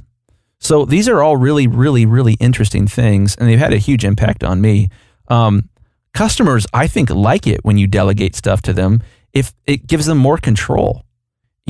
[0.60, 4.44] So these are all really, really, really interesting things, and they've had a huge impact
[4.44, 4.90] on me.
[5.28, 5.68] Um,
[6.14, 10.18] customers, I think, like it when you delegate stuff to them if it gives them
[10.18, 11.04] more control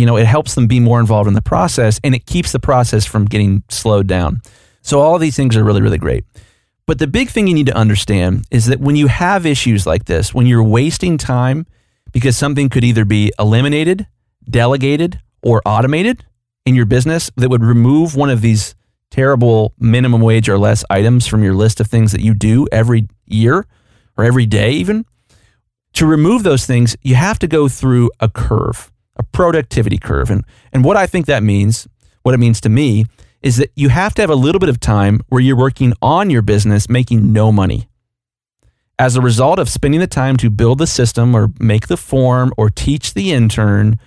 [0.00, 2.58] you know, it helps them be more involved in the process and it keeps the
[2.58, 4.40] process from getting slowed down.
[4.82, 6.24] So all these things are really, really great.
[6.86, 10.06] But the big thing you need to understand is that when you have issues like
[10.06, 11.66] this, when you're wasting time
[12.12, 14.06] because something could either be eliminated,
[14.48, 16.24] delegated, or automated
[16.66, 18.74] in your business that would remove one of these
[19.10, 23.06] terrible minimum wage or less items from your list of things that you do every
[23.26, 23.66] year
[24.16, 25.04] or every day, even.
[25.94, 28.90] To remove those things, you have to go through a curve
[29.32, 30.30] productivity curve.
[30.30, 31.88] And, and what I think that means,
[32.22, 33.06] what it means to me,
[33.42, 36.30] is that you have to have a little bit of time where you're working on
[36.30, 37.88] your business making no money.
[38.98, 42.52] As a result of spending the time to build the system or make the form
[42.58, 43.98] or teach the intern,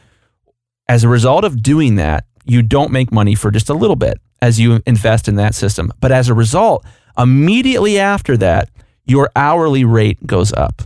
[0.88, 4.20] as a result of doing that, you don't make money for just a little bit
[4.42, 5.92] as you invest in that system.
[6.00, 6.86] But as a result,
[7.18, 8.70] immediately after that,
[9.06, 10.84] your hourly rate goes up.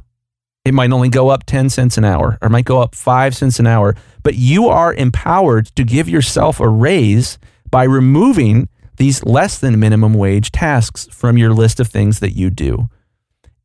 [0.67, 3.57] It might only go up 10 cents an hour or might go up 5 cents
[3.57, 7.39] an hour, but you are empowered to give yourself a raise
[7.71, 12.49] by removing these less than minimum wage tasks from your list of things that you
[12.49, 12.89] do.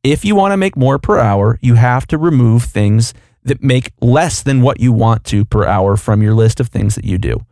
[0.01, 3.13] If you want to make more per hour, you have to remove things
[3.43, 6.95] that make less than what you want to per hour from your list of things
[6.95, 7.45] that you do.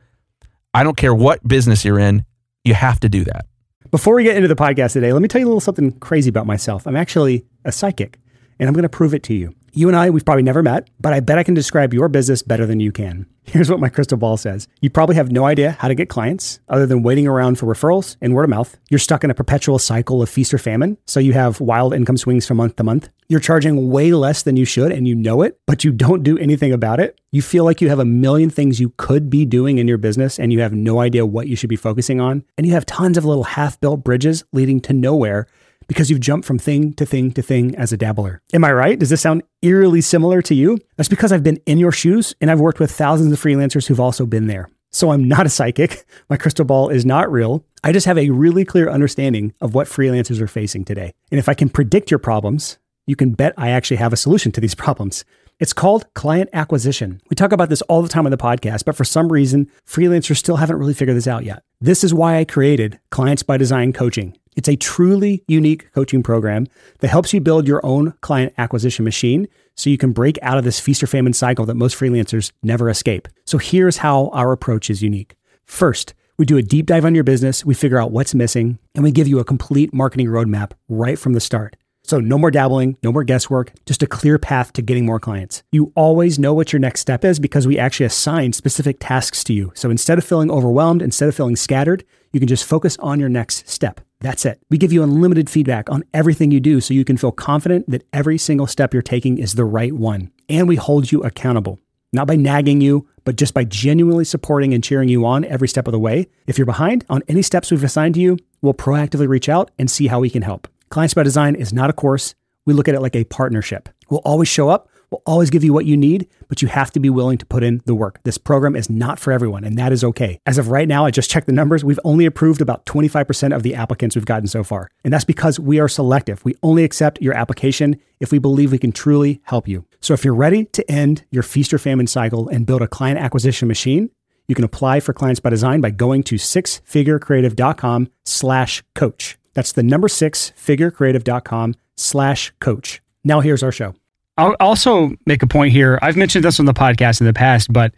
[0.74, 2.24] I don't care what business you're in,
[2.64, 3.48] you have to do that.
[3.90, 6.30] Before we get into the podcast today, let me tell you a little something crazy
[6.30, 6.88] about myself.
[6.88, 8.18] I'm actually a psychic
[8.62, 9.56] and I'm going to prove it to you.
[9.74, 12.44] You and I, we've probably never met, but I bet I can describe your business
[12.44, 13.26] better than you can.
[13.44, 14.68] Here's what my crystal ball says.
[14.82, 18.18] You probably have no idea how to get clients other than waiting around for referrals
[18.22, 18.78] and word of mouth.
[18.90, 22.18] You're stuck in a perpetual cycle of feast or famine, so you have wild income
[22.18, 23.10] swings from month to month.
[23.30, 26.38] You're charging way less than you should and you know it, but you don't do
[26.38, 27.20] anything about it.
[27.32, 30.38] You feel like you have a million things you could be doing in your business
[30.38, 32.44] and you have no idea what you should be focusing on.
[32.58, 35.48] And you have tons of little half built bridges leading to nowhere
[35.92, 38.42] because you've jumped from thing to thing to thing as a dabbler.
[38.54, 38.98] Am I right?
[38.98, 40.78] Does this sound eerily similar to you?
[40.96, 44.00] That's because I've been in your shoes and I've worked with thousands of freelancers who've
[44.00, 44.70] also been there.
[44.92, 46.06] So I'm not a psychic.
[46.30, 47.66] My crystal ball is not real.
[47.84, 51.14] I just have a really clear understanding of what freelancers are facing today.
[51.30, 54.54] And if I can predict your problems, you can bet I actually have a solution
[54.54, 55.26] to these problems.
[55.60, 57.20] It's called client acquisition.
[57.30, 60.38] We talk about this all the time on the podcast, but for some reason, freelancers
[60.38, 61.64] still haven't really figured this out yet.
[61.82, 64.38] This is why I created Clients by Design Coaching.
[64.56, 66.68] It's a truly unique coaching program
[67.00, 70.66] that helps you build your own client acquisition machine so you can break out of
[70.66, 73.28] this feast or famine cycle that most freelancers never escape.
[73.46, 75.36] So here's how our approach is unique.
[75.66, 79.04] First, we do a deep dive on your business, we figure out what's missing, and
[79.04, 81.78] we give you a complete marketing roadmap right from the start.
[82.04, 85.64] So, no more dabbling, no more guesswork, just a clear path to getting more clients.
[85.72, 89.54] You always know what your next step is because we actually assign specific tasks to
[89.54, 89.72] you.
[89.76, 93.30] So, instead of feeling overwhelmed, instead of feeling scattered, you can just focus on your
[93.30, 94.02] next step.
[94.20, 94.60] That's it.
[94.70, 98.06] We give you unlimited feedback on everything you do so you can feel confident that
[98.14, 100.32] every single step you're taking is the right one.
[100.48, 101.80] And we hold you accountable,
[102.14, 105.88] not by nagging you, but just by genuinely supporting and cheering you on every step
[105.88, 106.28] of the way.
[106.46, 109.90] If you're behind on any steps we've assigned to you, we'll proactively reach out and
[109.90, 110.68] see how we can help.
[110.92, 112.36] Clients by Design is not a course.
[112.66, 113.90] We look at it like a partnership.
[114.10, 117.00] We'll always show up We'll always give you what you need, but you have to
[117.00, 118.22] be willing to put in the work.
[118.24, 120.40] This program is not for everyone, and that is okay.
[120.46, 121.84] As of right now, I just checked the numbers.
[121.84, 124.90] We've only approved about 25% of the applicants we've gotten so far.
[125.04, 126.44] And that's because we are selective.
[126.46, 129.86] We only accept your application if we believe we can truly help you.
[130.00, 133.20] So if you're ready to end your feast or famine cycle and build a client
[133.20, 134.12] acquisition machine,
[134.48, 139.38] you can apply for Clients by Design by going to sixfigurecreative.com slash coach.
[139.54, 143.02] That's the number six figurecreative.com slash coach.
[143.24, 143.96] Now here's our show.
[144.38, 146.00] I'll also make a point here.
[146.02, 147.94] I've mentioned this on the podcast in the past, but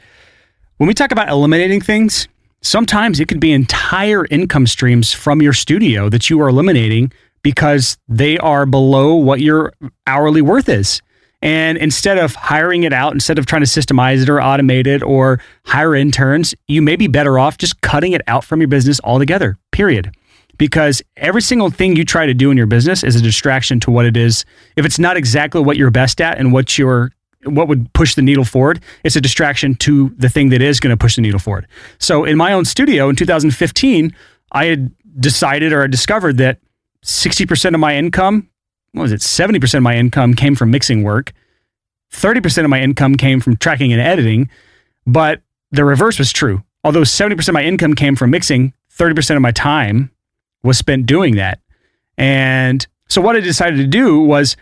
[0.78, 2.28] when we talk about eliminating things,
[2.62, 7.12] sometimes it could be entire income streams from your studio that you are eliminating
[7.44, 9.74] because they are below what your
[10.08, 11.02] hourly worth is.
[11.42, 15.04] And instead of hiring it out, instead of trying to systemize it or automate it
[15.04, 19.02] or hire interns, you may be better off just cutting it out from your business
[19.04, 20.16] altogether, period.
[20.58, 23.92] Because every single thing you try to do in your business is a distraction to
[23.92, 24.46] what it is.
[24.76, 27.12] If it's not exactly what you're best at and what you're
[27.46, 30.92] what would push the needle forward, it's a distraction to the thing that is going
[30.92, 31.68] to push the needle forward.
[32.00, 34.16] So in my own studio in 2015,
[34.54, 36.60] I had decided or I discovered that
[37.04, 38.50] 60% of my income,
[38.94, 41.34] what was it, 70% of my income came from mixing work,
[42.14, 44.50] 30% of my income came from tracking and editing,
[45.06, 46.64] but the reverse was true.
[46.84, 50.12] Although 70% of my income came from mixing, 30% of my time
[50.64, 51.60] was spent doing that.
[52.18, 54.56] And so what I decided to do was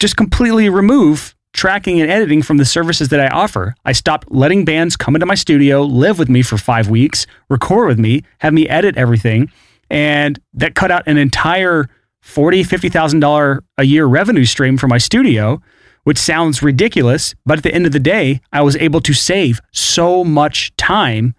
[0.00, 3.74] just completely remove tracking and editing from the services that I offer.
[3.84, 7.88] I stopped letting bands come into my studio, live with me for five weeks, record
[7.88, 9.50] with me, have me edit everything.
[9.90, 11.88] And that cut out an entire
[12.24, 15.60] $40,000, $50,000 a year revenue stream for my studio,
[16.04, 17.34] which sounds ridiculous.
[17.44, 21.34] But at the end of the day, I was able to save so much time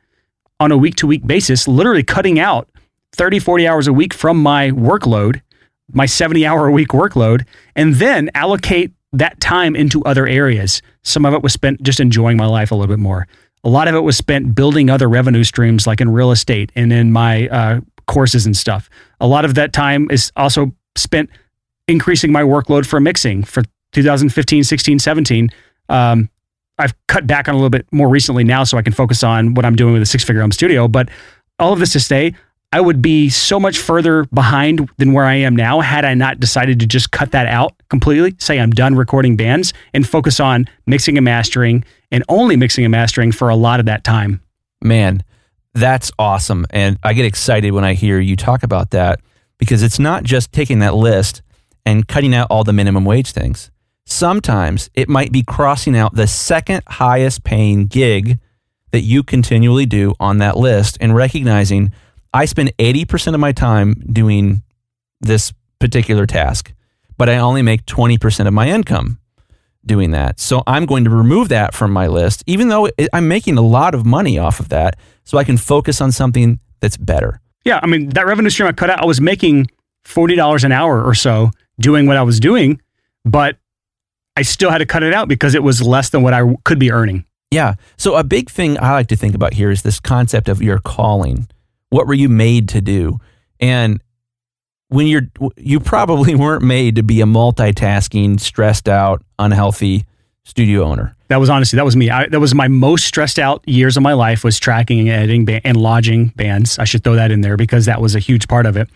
[0.60, 2.69] on a week to week basis, literally cutting out
[3.13, 5.41] 30, 40 hours a week from my workload,
[5.91, 7.45] my 70 hour a week workload,
[7.76, 10.82] and then allocate that time into other areas.
[11.04, 13.28] Some of it was spent just enjoying my life a little bit more.
[13.63, 16.91] A lot of it was spent building other revenue streams, like in real estate and
[16.91, 18.89] in my uh, courses and stuff.
[19.19, 21.30] A lot of that time is also spent
[21.88, 25.49] increasing my workload for mixing for 2015, 16, 17.
[25.89, 26.30] Um,
[26.80, 29.54] I've cut back on a little bit more recently now so I can focus on
[29.54, 30.88] what I'm doing with the six figure home studio.
[30.88, 31.10] But
[31.60, 32.34] all of this to say,
[32.73, 36.39] I would be so much further behind than where I am now had I not
[36.39, 40.67] decided to just cut that out completely, say I'm done recording bands and focus on
[40.88, 44.41] mixing and mastering and only mixing and mastering for a lot of that time.
[44.83, 45.21] Man,
[45.75, 46.65] that's awesome.
[46.71, 49.19] And I get excited when I hear you talk about that
[49.59, 51.43] because it's not just taking that list
[51.86, 53.69] and cutting out all the minimum wage things.
[54.07, 58.39] Sometimes it might be crossing out the second highest paying gig
[58.89, 61.91] that you continually do on that list and recognizing
[62.33, 64.63] I spend 80% of my time doing
[65.21, 66.73] this particular task,
[67.17, 69.19] but I only make 20% of my income
[69.85, 70.39] doing that.
[70.39, 73.93] So I'm going to remove that from my list, even though I'm making a lot
[73.93, 77.39] of money off of that, so I can focus on something that's better.
[77.65, 77.79] Yeah.
[77.81, 79.67] I mean, that revenue stream I cut out, I was making
[80.05, 82.81] $40 an hour or so doing what I was doing,
[83.23, 83.57] but
[84.35, 86.79] I still had to cut it out because it was less than what I could
[86.79, 87.25] be earning.
[87.51, 87.75] Yeah.
[87.97, 90.79] So a big thing I like to think about here is this concept of your
[90.79, 91.47] calling.
[91.93, 93.19] What were you made to do?
[93.60, 94.01] And
[94.88, 100.06] when you're, you probably weren't made to be a multitasking, stressed out, unhealthy
[100.43, 101.15] studio owner.
[101.27, 102.10] That was honestly that was me.
[102.10, 105.45] I, that was my most stressed out years of my life was tracking and editing
[105.45, 106.79] ba- and lodging bands.
[106.79, 108.89] I should throw that in there because that was a huge part of it.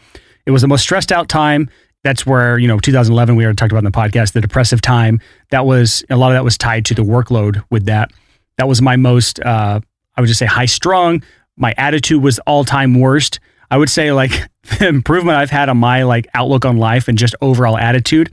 [0.47, 1.69] It was the most stressed out time.
[2.03, 5.21] That's where you know 2011 we already talked about in the podcast the depressive time.
[5.51, 8.11] That was a lot of that was tied to the workload with that.
[8.57, 9.79] That was my most uh,
[10.15, 11.23] I would just say high strung,
[11.57, 13.39] my attitude was all time worst.
[13.69, 14.31] I would say like
[14.79, 18.31] the improvement I've had on my like outlook on life and just overall attitude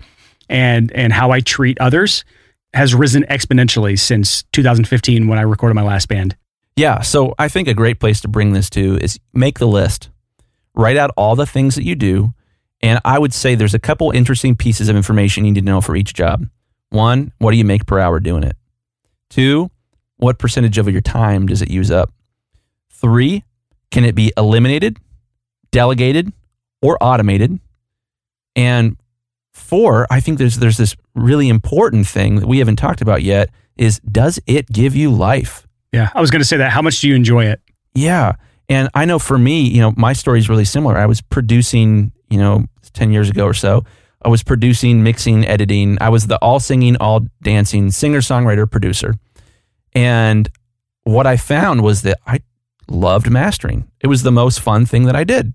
[0.48, 2.24] and and how I treat others
[2.74, 6.36] has risen exponentially since 2015 when I recorded my last band.
[6.76, 10.10] Yeah, so I think a great place to bring this to is make the list.
[10.74, 12.34] Write out all the things that you do,
[12.82, 15.80] and I would say there's a couple interesting pieces of information you need to know
[15.80, 16.48] for each job.
[16.90, 18.56] One, what do you make per hour doing it?
[19.30, 19.70] Two,
[20.16, 22.12] what percentage of your time does it use up?
[22.94, 23.44] Three,
[23.90, 24.98] can it be eliminated,
[25.70, 26.32] delegated,
[26.80, 27.58] or automated?
[28.56, 28.96] And
[29.52, 33.50] four, I think there's there's this really important thing that we haven't talked about yet
[33.76, 35.66] is does it give you life?
[35.92, 36.70] Yeah, I was going to say that.
[36.70, 37.60] How much do you enjoy it?
[37.94, 38.32] Yeah.
[38.68, 40.96] And I know for me, you know, my story is really similar.
[40.96, 43.84] I was producing, you know, 10 years ago or so.
[44.24, 45.98] I was producing, mixing, editing.
[46.00, 49.14] I was the all singing, all dancing singer, songwriter, producer.
[49.92, 50.48] And
[51.04, 52.40] what I found was that I
[52.88, 53.88] loved mastering.
[54.00, 55.54] It was the most fun thing that I did.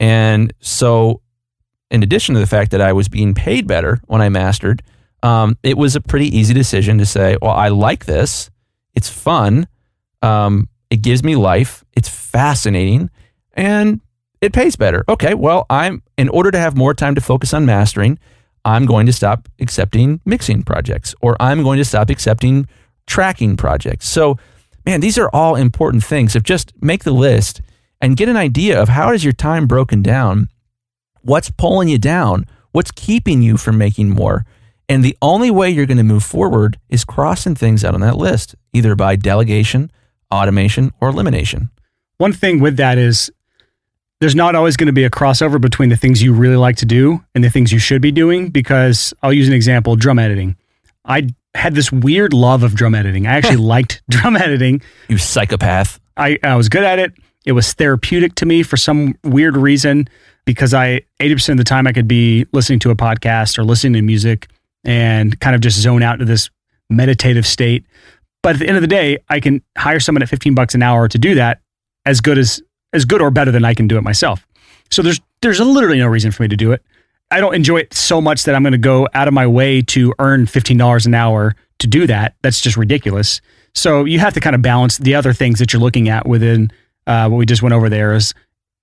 [0.00, 1.22] And so,
[1.90, 4.82] in addition to the fact that I was being paid better when I mastered,
[5.22, 8.50] um, it was a pretty easy decision to say, well, I like this.
[8.94, 9.66] It's fun.
[10.22, 11.84] Um, it gives me life.
[11.94, 13.10] It's fascinating.
[13.54, 14.00] And
[14.40, 15.04] it pays better.
[15.08, 18.18] Okay, well, I'm in order to have more time to focus on mastering,
[18.64, 22.68] I'm going to stop accepting mixing projects or I'm going to stop accepting
[23.06, 24.08] tracking projects.
[24.08, 24.38] So
[24.88, 26.34] man, these are all important things.
[26.34, 27.60] If just make the list
[28.00, 30.48] and get an idea of how is your time broken down,
[31.20, 34.46] what's pulling you down, what's keeping you from making more.
[34.88, 38.16] And the only way you're going to move forward is crossing things out on that
[38.16, 39.92] list, either by delegation,
[40.32, 41.68] automation, or elimination.
[42.16, 43.30] one thing with that is
[44.20, 46.86] there's not always going to be a crossover between the things you really like to
[46.86, 50.56] do and the things you should be doing because I'll use an example drum editing.
[51.04, 51.28] I
[51.58, 53.26] had this weird love of drum editing.
[53.26, 54.80] I actually liked drum editing.
[55.08, 56.00] You psychopath.
[56.16, 57.12] I, I was good at it.
[57.44, 60.08] It was therapeutic to me for some weird reason
[60.44, 63.94] because I 80% of the time I could be listening to a podcast or listening
[63.94, 64.48] to music
[64.84, 66.50] and kind of just zone out to this
[66.90, 67.84] meditative state.
[68.42, 70.82] But at the end of the day, I can hire someone at 15 bucks an
[70.82, 71.60] hour to do that
[72.06, 74.46] as good as as good or better than I can do it myself.
[74.90, 76.82] So there's there's literally no reason for me to do it.
[77.30, 79.82] I don't enjoy it so much that I'm going to go out of my way
[79.82, 82.36] to earn $15 an hour to do that.
[82.42, 83.40] That's just ridiculous.
[83.74, 86.70] So you have to kind of balance the other things that you're looking at within
[87.06, 88.34] uh, what we just went over there is,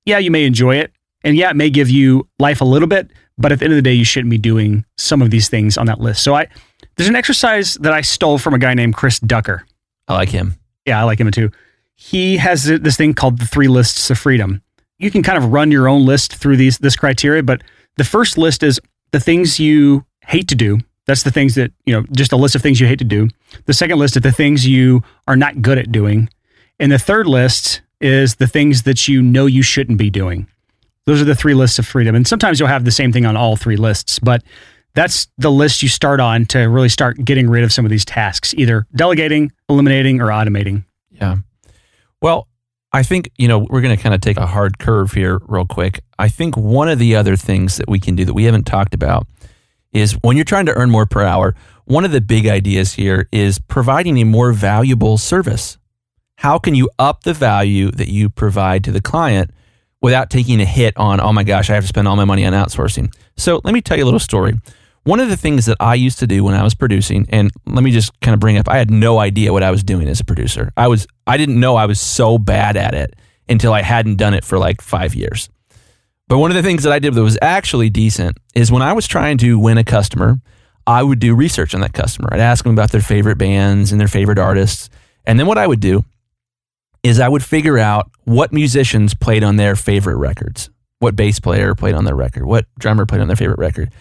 [0.05, 0.91] yeah, you may enjoy it.
[1.23, 3.77] And yeah, it may give you life a little bit, but at the end of
[3.77, 6.23] the day, you shouldn't be doing some of these things on that list.
[6.23, 6.47] So I,
[6.95, 9.65] there's an exercise that I stole from a guy named Chris Ducker.
[10.07, 10.55] I like him.
[10.85, 11.49] Yeah, I like him too.
[11.95, 14.61] He has this thing called the three lists of freedom.
[14.99, 17.61] You can kind of run your own list through these this criteria, but
[17.97, 18.79] the first list is
[19.11, 20.79] the things you hate to do.
[21.05, 23.29] That's the things that, you know, just a list of things you hate to do.
[23.65, 26.29] The second list is the things you are not good at doing.
[26.79, 30.47] And the third list is the things that you know you shouldn't be doing.
[31.05, 32.15] Those are the three lists of freedom.
[32.15, 34.43] And sometimes you'll have the same thing on all three lists, but
[34.95, 38.05] that's the list you start on to really start getting rid of some of these
[38.05, 40.85] tasks, either delegating, eliminating, or automating.
[41.11, 41.37] Yeah.
[42.21, 42.47] Well,
[42.95, 45.65] I think, you know, we're going to kind of take a hard curve here real
[45.65, 45.99] quick.
[46.17, 48.93] I think one of the other things that we can do that we haven't talked
[48.93, 49.27] about
[49.91, 53.27] is when you're trying to earn more per hour, one of the big ideas here
[53.33, 55.77] is providing a more valuable service.
[56.37, 59.51] How can you up the value that you provide to the client
[60.01, 62.45] without taking a hit on, oh my gosh, I have to spend all my money
[62.45, 63.13] on outsourcing?
[63.35, 64.53] So let me tell you a little story.
[65.05, 67.83] One of the things that I used to do when I was producing, and let
[67.83, 70.19] me just kind of bring up, I had no idea what I was doing as
[70.19, 70.71] a producer.
[70.75, 73.15] I was, I didn't know I was so bad at it
[73.47, 75.47] until I hadn't done it for like five years.
[76.27, 78.93] But one of the things that I did that was actually decent is when I
[78.93, 80.39] was trying to win a customer,
[80.87, 82.29] I would do research on that customer.
[82.31, 84.89] I'd ask them about their favorite bands and their favorite artists.
[85.27, 86.03] And then what I would do
[87.03, 91.75] is I would figure out what musicians played on their favorite records, what bass player
[91.75, 93.91] played on their record, what drummer played on their favorite record.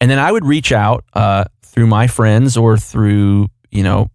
[0.00, 4.10] And then I would reach out uh, through my friends or through, you know,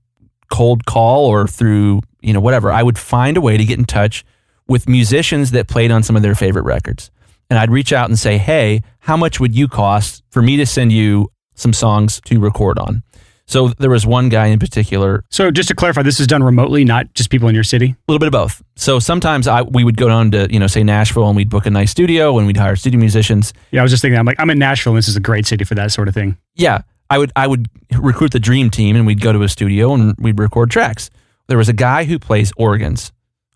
[0.51, 2.71] cold call or through, you know, whatever.
[2.71, 4.25] I would find a way to get in touch
[4.67, 7.11] with musicians that played on some of their favorite records.
[7.49, 10.65] And I'd reach out and say, hey, how much would you cost for me to
[10.65, 13.03] send you some songs to record on?
[13.47, 15.23] So there was one guy in particular.
[15.29, 17.91] So just to clarify, this is done remotely, not just people in your city.
[17.91, 18.63] A little bit of both.
[18.75, 21.65] So sometimes I we would go down to you know say Nashville and we'd book
[21.65, 23.53] a nice studio and we'd hire studio musicians.
[23.71, 24.17] Yeah, I was just thinking.
[24.17, 24.93] I'm like, I'm in Nashville.
[24.93, 26.37] and This is a great city for that sort of thing.
[26.55, 27.67] Yeah, I would I would
[27.97, 31.09] recruit the dream team and we'd go to a studio and we'd record tracks.
[31.47, 33.11] There was a guy who plays organs.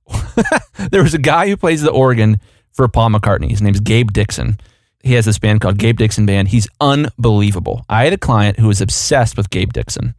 [0.91, 2.39] there was a guy who plays the organ
[2.73, 3.49] for Paul McCartney.
[3.49, 4.59] His name's Gabe Dixon.
[5.01, 6.49] He has this band called Gabe Dixon Band.
[6.49, 7.85] He's unbelievable.
[7.87, 10.13] I had a client who was obsessed with Gabe Dixon.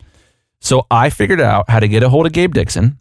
[0.61, 2.99] So I figured out how to get a hold of Gabe Dixon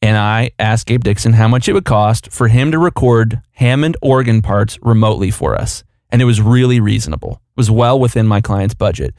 [0.00, 3.96] and I asked Gabe Dixon how much it would cost for him to record Hammond
[4.00, 5.82] organ parts remotely for us.
[6.10, 7.32] And it was really reasonable.
[7.32, 9.14] It was well within my client's budget.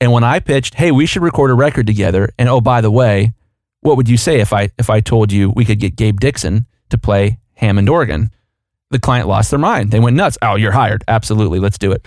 [0.00, 2.90] And when I pitched, "Hey, we should record a record together," and oh, by the
[2.90, 3.34] way,
[3.80, 6.66] what would you say if I if I told you we could get Gabe Dixon
[6.88, 8.30] to play Hammond organ?
[8.90, 9.90] The client lost their mind.
[9.90, 10.36] They went nuts.
[10.42, 11.04] Oh, you're hired.
[11.08, 11.58] Absolutely.
[11.58, 12.06] Let's do it.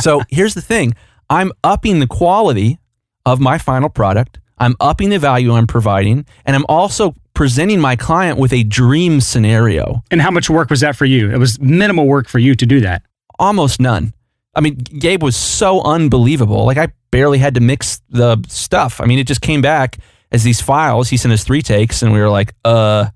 [0.00, 0.94] so here's the thing
[1.28, 2.78] I'm upping the quality
[3.26, 4.38] of my final product.
[4.58, 6.26] I'm upping the value I'm providing.
[6.44, 10.02] And I'm also presenting my client with a dream scenario.
[10.10, 11.30] And how much work was that for you?
[11.30, 13.02] It was minimal work for you to do that.
[13.38, 14.12] Almost none.
[14.54, 16.66] I mean, Gabe was so unbelievable.
[16.66, 19.00] Like, I barely had to mix the stuff.
[19.00, 19.98] I mean, it just came back
[20.32, 21.08] as these files.
[21.08, 23.06] He sent us three takes, and we were like, uh,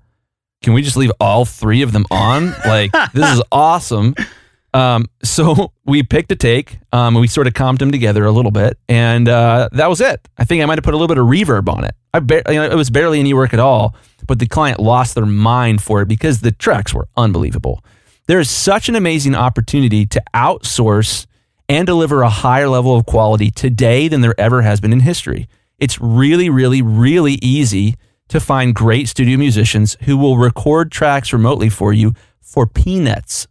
[0.65, 2.49] can we just leave all three of them on?
[2.65, 4.15] Like, this is awesome.
[4.73, 6.79] Um, so we picked a take.
[6.91, 10.27] Um, we sort of comped them together a little bit, and uh, that was it.
[10.39, 11.93] I think I might have put a little bit of reverb on it.
[12.15, 12.17] I
[12.51, 13.95] you know, it was barely any work at all,
[14.25, 17.85] but the client lost their mind for it because the tracks were unbelievable.
[18.25, 21.27] There is such an amazing opportunity to outsource
[21.69, 25.47] and deliver a higher level of quality today than there ever has been in history.
[25.77, 27.97] It's really, really, really easy
[28.29, 33.47] to find great studio musicians who will record tracks remotely for you for peanuts.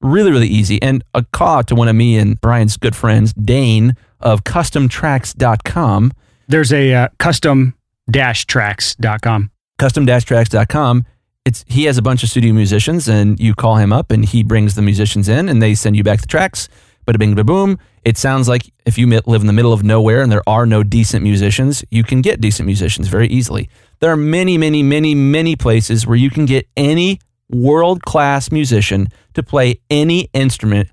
[0.00, 0.80] Really, really easy.
[0.80, 6.12] And a call to one of me and Brian's good friends, Dane of customtracks.com.
[6.46, 7.74] There's a uh, custom
[8.12, 9.50] tracks.com.
[9.78, 11.04] Custom tracks.com.
[11.44, 14.42] It's, he has a bunch of studio musicians, and you call him up, and he
[14.42, 16.68] brings the musicians in, and they send you back the tracks.
[17.06, 17.78] Bada bing, bada boom.
[18.04, 20.82] It sounds like if you live in the middle of nowhere and there are no
[20.82, 23.70] decent musicians, you can get decent musicians very easily.
[24.00, 27.20] There are many, many, many, many places where you can get any
[27.50, 30.88] world class musician to play any instrument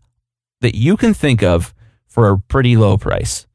[0.61, 1.73] that you can think of
[2.07, 3.45] for a pretty low price.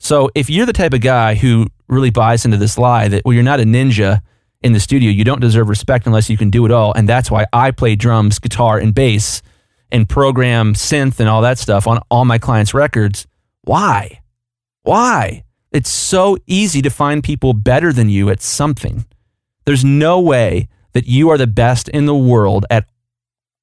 [0.00, 3.34] So if you're the type of guy who really buys into this lie that, well,
[3.34, 4.22] you're not a ninja
[4.62, 6.92] in the studio, you don't deserve respect unless you can do it all.
[6.94, 9.42] And that's why I play drums, guitar, and bass
[9.92, 13.26] and program synth and all that stuff on all my clients' records.
[13.62, 14.20] Why?
[14.82, 15.44] Why?
[15.72, 19.04] It's so easy to find people better than you at something.
[19.64, 22.88] There's no way that you are the best in the world at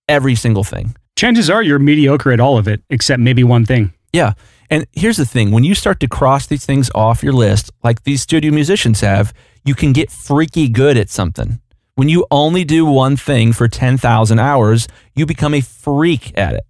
[0.07, 0.95] every single thing.
[1.15, 3.93] Chances are you're mediocre at all of it, except maybe one thing.
[4.11, 4.33] Yeah.
[4.69, 8.03] And here's the thing when you start to cross these things off your list, like
[8.03, 9.33] these studio musicians have,
[9.63, 11.59] you can get freaky good at something.
[11.95, 16.65] When you only do one thing for 10,000 hours, you become a freak at it.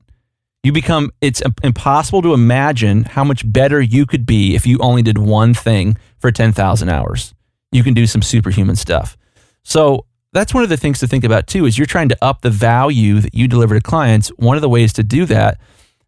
[0.63, 5.01] You become, it's impossible to imagine how much better you could be if you only
[5.01, 7.33] did one thing for 10,000 hours.
[7.73, 9.17] You can do some superhuman stuff.
[9.63, 12.41] So that's one of the things to think about too, is you're trying to up
[12.41, 14.29] the value that you deliver to clients.
[14.37, 15.59] One of the ways to do that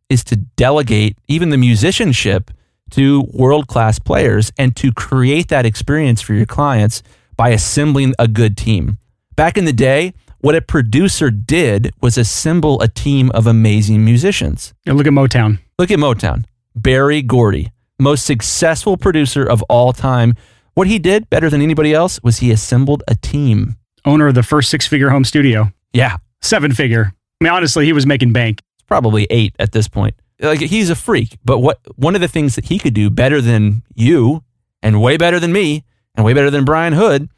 [0.09, 2.49] is to delegate even the musicianship
[2.91, 7.03] to world class players and to create that experience for your clients
[7.35, 8.99] by assembling a good team.
[9.35, 10.13] Back in the day,
[10.45, 14.75] what a producer did was assemble a team of amazing musicians.
[14.85, 15.57] And look at Motown.
[15.79, 16.45] Look at Motown.
[16.75, 20.35] Berry Gordy, most successful producer of all time.
[20.75, 23.75] What he did better than anybody else was he assembled a team.
[24.05, 25.71] Owner of the first six figure home studio.
[25.93, 26.17] Yeah.
[26.43, 27.11] Seven figure.
[27.41, 28.61] I mean, honestly, he was making bank.
[28.75, 30.13] It's probably eight at this point.
[30.39, 31.39] Like he's a freak.
[31.43, 34.43] But what one of the things that he could do better than you
[34.83, 37.29] and way better than me and way better than Brian Hood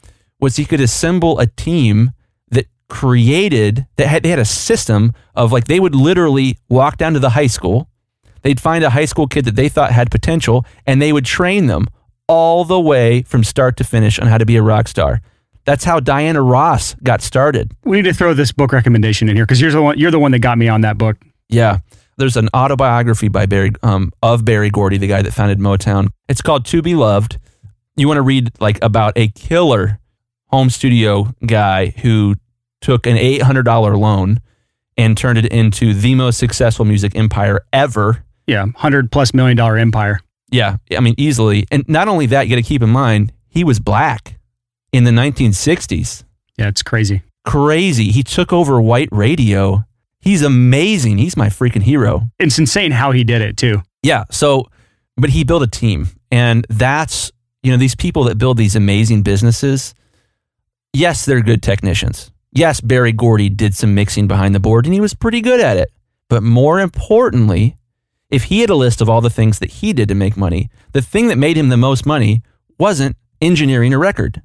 [0.42, 2.12] was he could assemble a team
[2.90, 7.20] created that had, they had a system of like they would literally walk down to
[7.20, 7.90] the high school
[8.44, 11.68] they'd find a high school kid that they thought had potential and they would train
[11.68, 11.86] them
[12.28, 15.22] all the way from start to finish on how to be a rock star
[15.68, 17.74] that's how Diana Ross got started.
[17.84, 20.00] We need to throw this book recommendation in here because you're the one.
[20.00, 21.18] You're the one that got me on that book.
[21.50, 21.80] Yeah,
[22.18, 26.12] there's an autobiography by Berry um, of Berry Gordy, the guy that founded Motown.
[26.30, 27.38] It's called To Be Loved.
[27.98, 30.00] You want to read like about a killer
[30.46, 32.36] home studio guy who
[32.88, 34.40] took an $800 loan
[34.96, 38.24] and turned it into the most successful music empire ever.
[38.48, 40.22] Yeah, 100 plus million dollar empire.
[40.52, 41.66] Yeah, I mean, easily.
[41.70, 44.40] And not only that, you got to keep in mind, he was black
[44.94, 46.24] in the 1960s.
[46.58, 47.24] Yeah, it's crazy.
[47.46, 48.06] Crazy.
[48.12, 49.84] He took over white radio.
[50.22, 51.18] He's amazing.
[51.18, 52.30] He's my freaking hero.
[52.40, 53.82] It's insane how he did it, too.
[54.02, 54.24] Yeah.
[54.32, 54.68] So,
[55.18, 56.08] but he built a team.
[56.32, 57.34] And that's,
[57.64, 59.94] you know, these people that build these amazing businesses,
[60.94, 62.32] yes, they're good technicians.
[62.58, 65.78] Yes, Berry Gordy did some mixing behind the board and he was pretty good at
[65.78, 65.92] it.
[66.28, 67.78] But more importantly,
[68.32, 70.72] if he had a list of all the things that he did to make money,
[70.92, 72.42] the thing that made him the most money
[72.80, 74.42] wasn't engineering a record,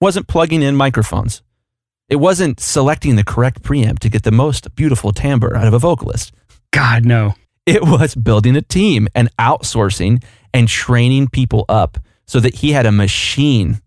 [0.00, 1.42] wasn't plugging in microphones.
[2.08, 5.78] It wasn't selecting the correct preamp to get the most beautiful timbre out of a
[5.78, 6.32] vocalist.
[6.72, 7.34] God, no.
[7.66, 12.84] It was building a team and outsourcing and training people up so that he had
[12.84, 13.80] a machine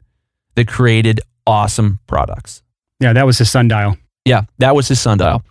[0.55, 2.63] that created awesome products.
[3.01, 3.97] Yeah, that was his sundial.
[4.25, 5.43] Yeah, that was his sundial.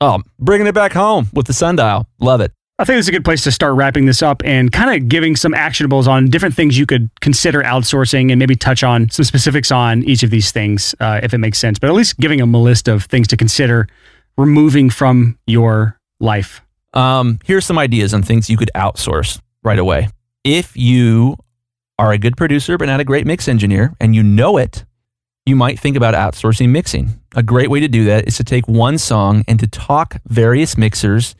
[0.00, 2.06] Oh, bringing it back home with the sundial.
[2.20, 2.52] Love it.
[2.78, 5.34] I think it's a good place to start wrapping this up and kind of giving
[5.34, 9.72] some actionables on different things you could consider outsourcing and maybe touch on some specifics
[9.72, 11.80] on each of these things uh, if it makes sense.
[11.80, 13.88] But at least giving them a list of things to consider
[14.36, 16.62] removing from your life.
[16.94, 20.08] Um, here's some ideas on things you could outsource right away.
[20.44, 21.36] If you
[21.98, 24.84] are a good producer but not a great mix engineer and you know it,
[25.48, 27.20] you might think about outsourcing mixing.
[27.34, 30.76] A great way to do that is to take one song and to talk various
[30.76, 31.34] mixers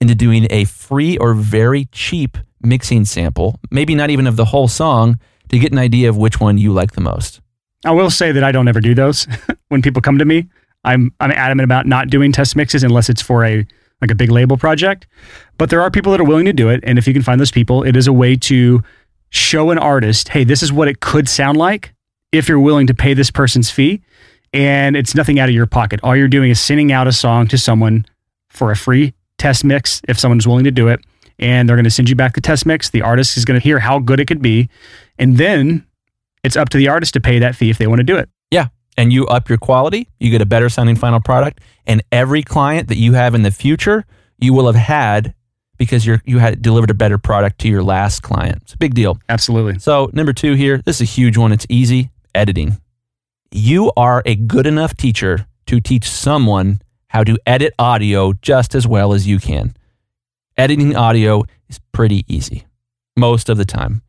[0.00, 4.68] into doing a free or very cheap mixing sample, maybe not even of the whole
[4.68, 7.40] song, to get an idea of which one you like the most.
[7.84, 9.26] I will say that I don't ever do those.
[9.68, 10.48] when people come to me,
[10.84, 13.66] I'm I'm adamant about not doing test mixes unless it's for a
[14.00, 15.06] like a big label project.
[15.56, 17.40] But there are people that are willing to do it, and if you can find
[17.40, 18.82] those people, it is a way to
[19.30, 21.94] show an artist, hey, this is what it could sound like
[22.34, 24.02] if you're willing to pay this person's fee,
[24.52, 26.00] and it's nothing out of your pocket.
[26.02, 28.06] All you're doing is sending out a song to someone
[28.48, 31.00] for a free test mix if someone's willing to do it.
[31.38, 32.90] And they're going to send you back the test mix.
[32.90, 34.68] The artist is going to hear how good it could be.
[35.18, 35.84] And then
[36.44, 38.28] it's up to the artist to pay that fee if they want to do it.
[38.52, 38.68] Yeah.
[38.96, 41.60] And you up your quality, you get a better sounding final product.
[41.84, 44.04] And every client that you have in the future,
[44.38, 45.34] you will have had
[45.76, 48.62] because you're you had delivered a better product to your last client.
[48.62, 49.18] It's a big deal.
[49.28, 49.80] Absolutely.
[49.80, 51.50] So number two here, this is a huge one.
[51.50, 52.78] It's easy editing.
[53.50, 58.86] You are a good enough teacher to teach someone how to edit audio just as
[58.86, 59.76] well as you can.
[60.56, 62.66] Editing audio is pretty easy
[63.16, 64.02] most of the time.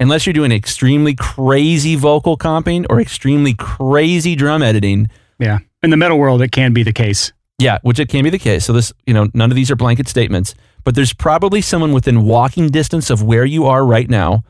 [0.00, 5.08] Unless you're doing extremely crazy vocal comping or extremely crazy drum editing.
[5.38, 5.58] Yeah.
[5.82, 7.32] In the metal world, it can be the case.
[7.58, 8.64] Yeah, which it can be the case.
[8.64, 12.24] So this, you know, none of these are blanket statements, but there's probably someone within
[12.24, 14.42] walking distance of where you are right now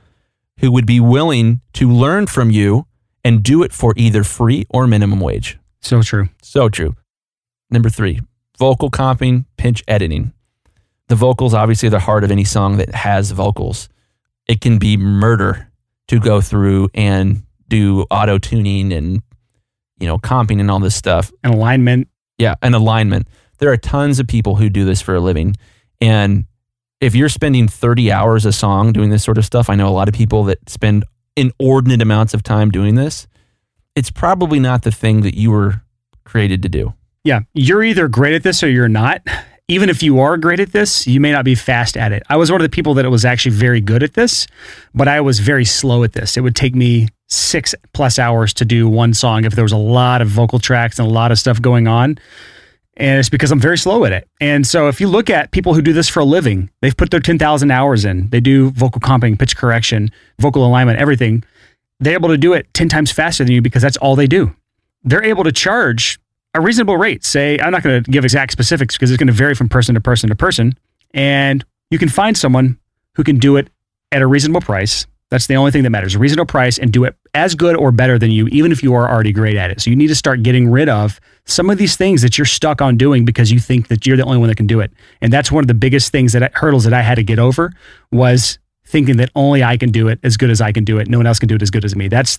[0.61, 2.87] who would be willing to learn from you
[3.25, 5.59] and do it for either free or minimum wage.
[5.81, 6.29] So true.
[6.43, 6.97] So true.
[7.71, 8.21] Number three,
[8.59, 10.33] vocal comping, pitch editing.
[11.09, 13.89] The vocals obviously are the heart of any song that has vocals.
[14.47, 15.71] It can be murder
[16.09, 19.23] to go through and do auto tuning and
[19.99, 21.33] you know comping and all this stuff.
[21.43, 22.09] And alignment.
[22.39, 23.29] Yeah, and alignment.
[23.59, 25.57] There are tons of people who do this for a living,
[26.01, 26.47] and
[27.01, 29.91] if you're spending 30 hours a song doing this sort of stuff, I know a
[29.91, 31.05] lot of people that spend
[31.37, 33.27] inordinate amounts of time doing this.
[33.95, 35.83] It's probably not the thing that you were
[36.25, 36.95] created to do.
[37.23, 39.23] Yeah, you're either great at this or you're not.
[39.67, 42.23] Even if you are great at this, you may not be fast at it.
[42.29, 44.47] I was one of the people that was actually very good at this,
[44.95, 46.37] but I was very slow at this.
[46.37, 49.79] It would take me six plus hours to do one song if there was a
[49.79, 52.19] lot of vocal tracks and a lot of stuff going on.
[52.97, 54.29] And it's because I'm very slow at it.
[54.41, 57.11] And so if you look at people who do this for a living, they've put
[57.11, 58.29] their 10,000 hours in.
[58.31, 61.43] They do vocal comping, pitch correction, vocal alignment, everything.
[61.99, 64.55] They're able to do it 10 times faster than you because that's all they do.
[65.03, 66.21] They're able to charge
[66.55, 67.25] a reasonable rate.
[67.25, 69.97] Say, I'm not going to give exact specifics because it's going to vary from person
[69.97, 70.79] to person to person.
[71.13, 72.79] And you can find someone
[73.17, 73.71] who can do it
[74.13, 75.07] at a reasonable price.
[75.35, 76.17] That's the only thing that matters.
[76.17, 79.11] Reasonable price and do it as good or better than you, even if you are
[79.11, 79.81] already great at it.
[79.81, 82.81] So you need to start getting rid of some of these things that you're stuck
[82.81, 84.93] on doing because you think that you're the only one that can do it.
[85.21, 87.73] And that's one of the biggest things that hurdles that I had to get over
[88.13, 91.09] was thinking that only I can do it as good as I can do it.
[91.09, 92.07] No one else can do it as good as me.
[92.07, 92.39] That's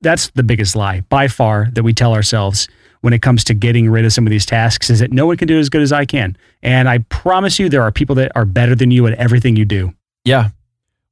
[0.00, 2.68] that's the biggest lie by far that we tell ourselves
[3.02, 5.36] when it comes to getting rid of some of these tasks is that no one
[5.36, 6.38] can do it as good as I can.
[6.62, 9.66] And I promise you, there are people that are better than you at everything you
[9.66, 9.92] do.
[10.24, 10.52] Yeah.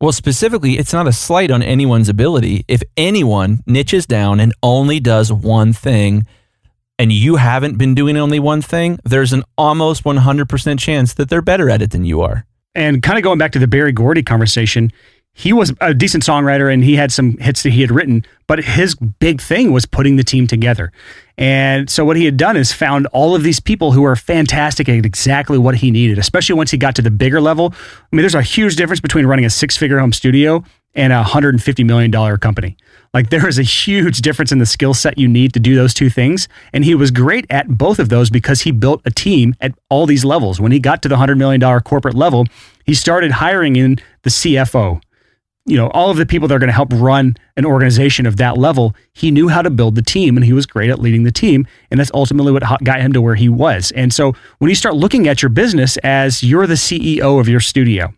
[0.01, 2.64] Well, specifically, it's not a slight on anyone's ability.
[2.68, 6.24] If anyone niches down and only does one thing,
[7.01, 11.42] and you haven't been doing only one thing, there's an almost 100% chance that they're
[11.42, 12.44] better at it than you are.
[12.76, 14.92] And kind of going back to the Berry Gordy conversation,
[15.39, 18.64] he was a decent songwriter and he had some hits that he had written, but
[18.64, 20.91] his big thing was putting the team together.
[21.36, 24.89] And so what he had done is found all of these people who are fantastic
[24.89, 27.72] at exactly what he needed, especially once he got to the bigger level.
[27.72, 30.64] I mean, there's a huge difference between running a six figure home studio
[30.97, 32.76] and a $150 million company.
[33.14, 35.95] Like there is a huge difference in the skill set you need to do those
[35.95, 36.49] two things.
[36.72, 40.05] And he was great at both of those because he built a team at all
[40.05, 40.61] these levels.
[40.61, 42.47] When he got to the $100 million corporate level,
[42.84, 45.01] he started hiring in the CFO,
[45.68, 48.36] you know, all of the people that are going to help run an organization of
[48.38, 51.24] that level, he knew how to build the team and he was great at leading
[51.24, 51.66] the team.
[51.90, 53.90] And that's ultimately what got him to where he was.
[53.92, 57.60] And so when you start looking at your business as you're the CEO of your
[57.60, 58.14] studio,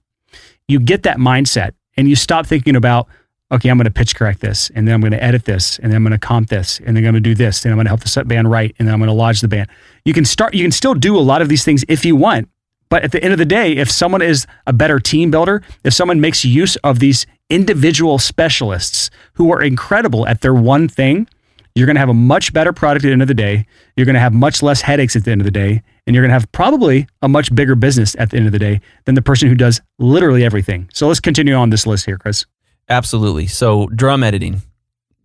[0.68, 3.08] you get that mindset and you stop thinking about,
[3.52, 5.90] okay, I'm going to pitch correct this, and then I'm going to edit this, and
[5.90, 7.76] then I'm going to comp this, and then I'm going to do this, and I'm
[7.76, 9.68] going to help the set band right, and then I'm going to lodge the band.
[10.04, 12.48] You can start, you can still do a lot of these things if you want,
[12.90, 15.94] but at the end of the day, if someone is a better team builder, if
[15.94, 21.28] someone makes use of these individual specialists who are incredible at their one thing,
[21.74, 23.66] you're going to have a much better product at the end of the day.
[23.96, 25.82] You're going to have much less headaches at the end of the day.
[26.06, 28.58] And you're going to have probably a much bigger business at the end of the
[28.58, 30.88] day than the person who does literally everything.
[30.92, 32.46] So let's continue on this list here, Chris.
[32.88, 33.46] Absolutely.
[33.46, 34.62] So, drum editing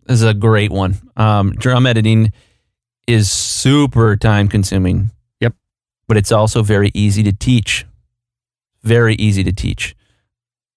[0.08, 0.96] is a great one.
[1.16, 2.32] Um, drum editing
[3.08, 5.10] is super time consuming.
[5.40, 5.54] Yep.
[6.06, 7.84] But it's also very easy to teach.
[8.84, 9.95] Very easy to teach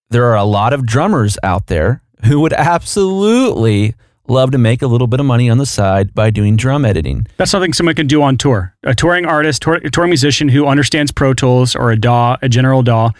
[0.09, 3.95] there are a lot of drummers out there who would absolutely
[4.27, 7.25] love to make a little bit of money on the side by doing drum editing.
[7.37, 8.75] That's something someone can do on tour.
[8.83, 12.49] A touring artist, tour, a touring musician who understands Pro Tools or a DAW, a
[12.49, 13.11] general DAW,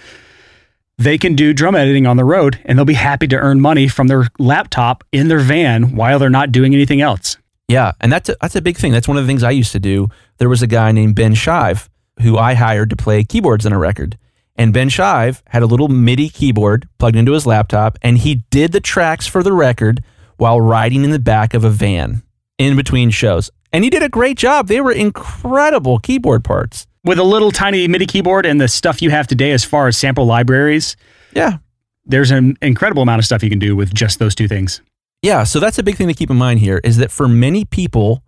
[0.98, 3.88] they can do drum editing on the road and they'll be happy to earn money
[3.88, 7.38] from their laptop in their van while they're not doing anything else.
[7.68, 8.92] Yeah, and that's a, that's a big thing.
[8.92, 10.10] That's one of the things I used to do.
[10.38, 11.88] There was a guy named Ben Shive
[12.22, 14.18] who I hired to play keyboards in a record.
[14.60, 18.74] And Ben Shive had a little MIDI keyboard plugged into his laptop, and he did
[18.74, 20.04] the tracks for the record
[20.36, 22.24] while riding in the back of a van
[22.58, 23.50] in between shows.
[23.72, 24.68] And he did a great job.
[24.68, 26.88] They were incredible keyboard parts.
[27.06, 29.98] With a little tiny MIDI keyboard and the stuff you have today as far as
[29.98, 30.98] sample libraries.
[31.34, 31.60] Yeah.
[32.04, 34.82] There's an incredible amount of stuff you can do with just those two things.
[35.22, 35.46] Yeah.
[35.46, 38.26] So that's a big thing to keep in mind here is that for many people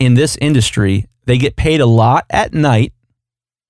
[0.00, 2.92] in this industry, they get paid a lot at night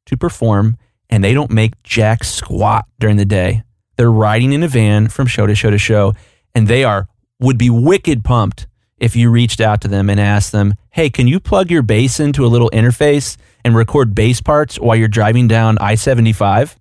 [0.07, 0.79] to perform
[1.11, 3.63] and they don't make jack squat during the day.
[3.97, 6.15] They're riding in a van from show to show to show,
[6.55, 7.09] and they are
[7.41, 8.67] would be wicked pumped
[8.99, 12.21] if you reached out to them and asked them, "Hey, can you plug your bass
[12.21, 16.77] into a little interface and record bass parts while you're driving down I-75?"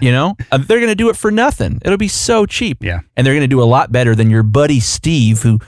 [0.00, 1.80] you know, uh, they're going to do it for nothing.
[1.84, 2.82] It'll be so cheap.
[2.82, 3.00] Yeah.
[3.16, 5.58] And they're going to do a lot better than your buddy Steve who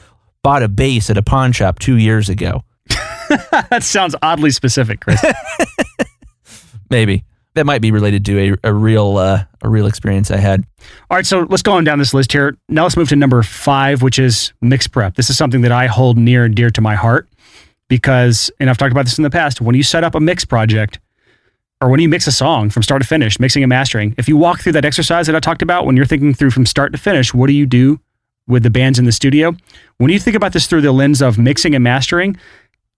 [0.43, 2.63] bought a bass at a pawn shop 2 years ago.
[3.29, 5.25] that sounds oddly specific, Chris.
[6.91, 7.25] Maybe
[7.57, 10.65] that might be related to a, a real uh, a real experience I had.
[11.11, 12.57] All right, so let's go on down this list here.
[12.69, 15.17] Now let's move to number five, which is mix prep.
[15.17, 17.29] This is something that I hold near and dear to my heart
[17.89, 20.45] because, and I've talked about this in the past, when you set up a mix
[20.45, 21.01] project
[21.81, 24.37] or when you mix a song from start to finish, mixing and mastering, if you
[24.37, 26.99] walk through that exercise that I talked about, when you're thinking through from start to
[26.99, 28.01] finish, what do you do
[28.47, 29.55] with the bands in the studio?
[29.99, 32.37] When you think about this through the lens of mixing and mastering,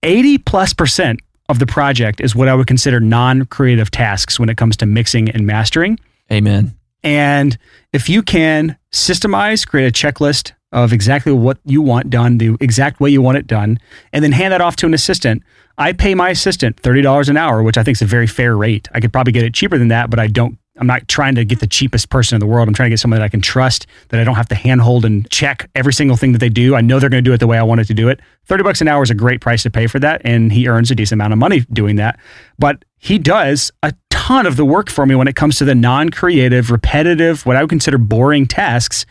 [0.03, 1.19] 80 plus percent
[1.49, 4.85] of the project is what I would consider non creative tasks when it comes to
[4.85, 5.99] mixing and mastering.
[6.31, 6.75] Amen.
[7.03, 7.57] And
[7.91, 12.99] if you can systemize, create a checklist of exactly what you want done, the exact
[12.99, 13.79] way you want it done,
[14.13, 15.41] and then hand that off to an assistant.
[15.77, 18.87] I pay my assistant $30 an hour, which I think is a very fair rate.
[18.93, 21.45] I could probably get it cheaper than that, but I don't I'm not trying to
[21.45, 22.67] get the cheapest person in the world.
[22.67, 25.05] I'm trying to get someone that I can trust, that I don't have to handhold
[25.05, 26.75] and check every single thing that they do.
[26.75, 28.19] I know they're going to do it the way I want it to do it.
[28.45, 30.21] 30 bucks an hour is a great price to pay for that.
[30.23, 32.19] And he earns a decent amount of money doing that.
[32.57, 35.75] But he does a ton of the work for me when it comes to the
[35.75, 39.05] non creative, repetitive, what I would consider boring tasks.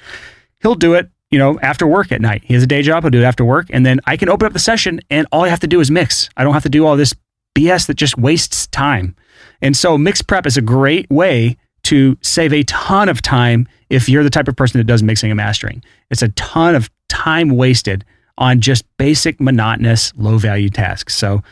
[0.60, 2.42] He'll do it you know, after work at night.
[2.44, 3.02] He has a day job.
[3.02, 3.66] He'll do it after work.
[3.70, 5.90] And then I can open up the session and all I have to do is
[5.90, 6.30] mix.
[6.36, 7.14] I don't have to do all this
[7.54, 9.14] BS that just wastes time.
[9.62, 14.08] And so mix prep is a great way to save a ton of time if
[14.08, 15.82] you're the type of person that does mixing and mastering.
[16.10, 18.04] It's a ton of time wasted
[18.36, 21.16] on just basic, monotonous, low value tasks.
[21.16, 21.42] So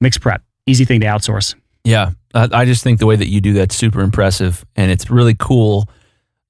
[0.00, 1.54] mix prep, easy thing to outsource.
[1.84, 2.12] Yeah.
[2.34, 4.64] I just think the way that you do that's super impressive.
[4.74, 5.88] And it's really cool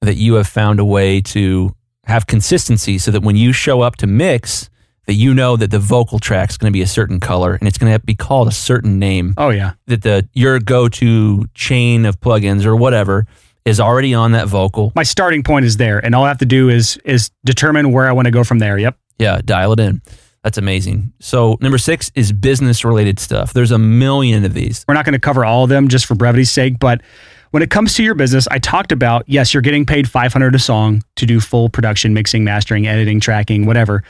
[0.01, 1.75] that you have found a way to
[2.05, 4.71] have consistency so that when you show up to mix,
[5.07, 7.69] that you know that the vocal track is going to be a certain color and
[7.69, 9.35] it's going to be called a certain name.
[9.37, 9.73] Oh yeah.
[9.87, 13.27] That the your go-to chain of plugins or whatever
[13.65, 14.93] is already on that vocal.
[14.95, 18.09] My starting point is there and all I have to do is is determine where
[18.09, 18.79] I want to go from there.
[18.79, 18.97] Yep.
[19.19, 20.03] Yeah, dial it in.
[20.43, 21.15] That's amazing.
[21.21, 23.55] So, number 6 is business related stuff.
[23.55, 24.85] There's a million of these.
[24.87, 27.01] We're not going to cover all of them just for brevity's sake, but
[27.53, 30.59] when it comes to your business, I talked about yes, you're getting paid 500 a
[30.59, 34.03] song to do full production, mixing, mastering, editing, tracking, whatever.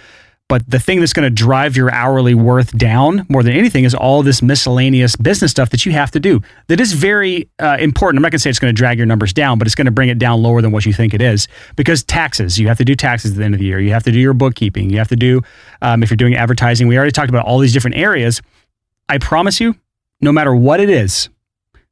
[0.49, 3.95] But the thing that's going to drive your hourly worth down more than anything is
[3.95, 6.43] all this miscellaneous business stuff that you have to do.
[6.67, 8.19] That is very uh, important.
[8.19, 9.87] I'm not going to say it's going to drag your numbers down, but it's going
[9.87, 12.59] to bring it down lower than what you think it is because taxes.
[12.59, 13.81] You have to do taxes at the end of the year.
[13.81, 14.91] You have to do your bookkeeping.
[14.91, 15.41] You have to do
[15.81, 16.89] um, if you're doing advertising.
[16.89, 18.43] We already talked about all these different areas.
[19.09, 19.77] I promise you,
[20.21, 21.31] no matter what it is,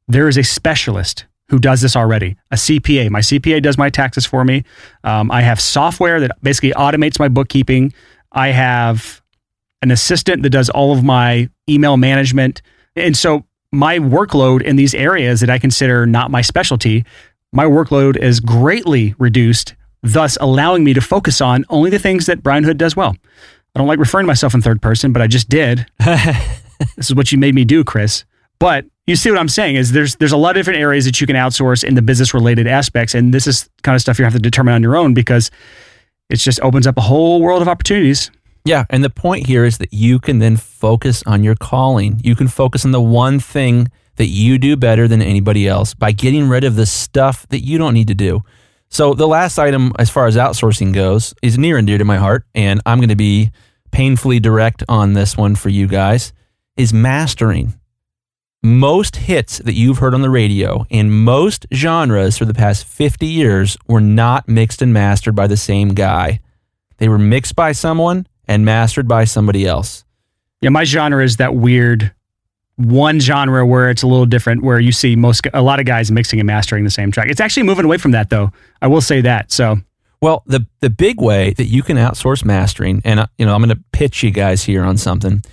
[0.07, 2.35] there is a specialist who does this already.
[2.51, 3.09] A CPA.
[3.09, 4.63] My CPA does my taxes for me.
[5.03, 7.93] Um, I have software that basically automates my bookkeeping.
[8.33, 9.21] I have
[9.81, 12.61] an assistant that does all of my email management.
[12.95, 17.05] And so my workload in these areas that I consider not my specialty,
[17.51, 22.41] my workload is greatly reduced, thus allowing me to focus on only the things that
[22.41, 23.15] Brian Hood does well.
[23.75, 25.85] I don't like referring to myself in third person, but I just did.
[25.99, 28.23] this is what you made me do, Chris.
[28.59, 31.19] But you see what I'm saying is there's there's a lot of different areas that
[31.19, 34.25] you can outsource in the business related aspects, and this is kind of stuff you
[34.25, 35.51] have to determine on your own because
[36.29, 38.31] it just opens up a whole world of opportunities.
[38.65, 42.21] Yeah, and the point here is that you can then focus on your calling.
[42.23, 46.11] You can focus on the one thing that you do better than anybody else by
[46.11, 48.43] getting rid of the stuff that you don't need to do.
[48.89, 52.17] So the last item as far as outsourcing goes is near and dear to my
[52.17, 53.51] heart and I'm going to be
[53.91, 56.31] painfully direct on this one for you guys
[56.77, 57.73] is mastering
[58.63, 63.25] most hits that you've heard on the radio in most genres for the past 50
[63.25, 66.39] years were not mixed and mastered by the same guy.
[66.97, 70.05] They were mixed by someone and mastered by somebody else.
[70.61, 72.13] Yeah, my genre is that weird
[72.77, 76.09] one genre where it's a little different where you see most a lot of guys
[76.09, 77.27] mixing and mastering the same track.
[77.29, 78.51] It's actually moving away from that though.
[78.81, 79.51] I will say that.
[79.51, 79.77] So
[80.21, 83.61] well, the the big way that you can outsource mastering and uh, you know, I'm
[83.61, 85.43] going to pitch you guys here on something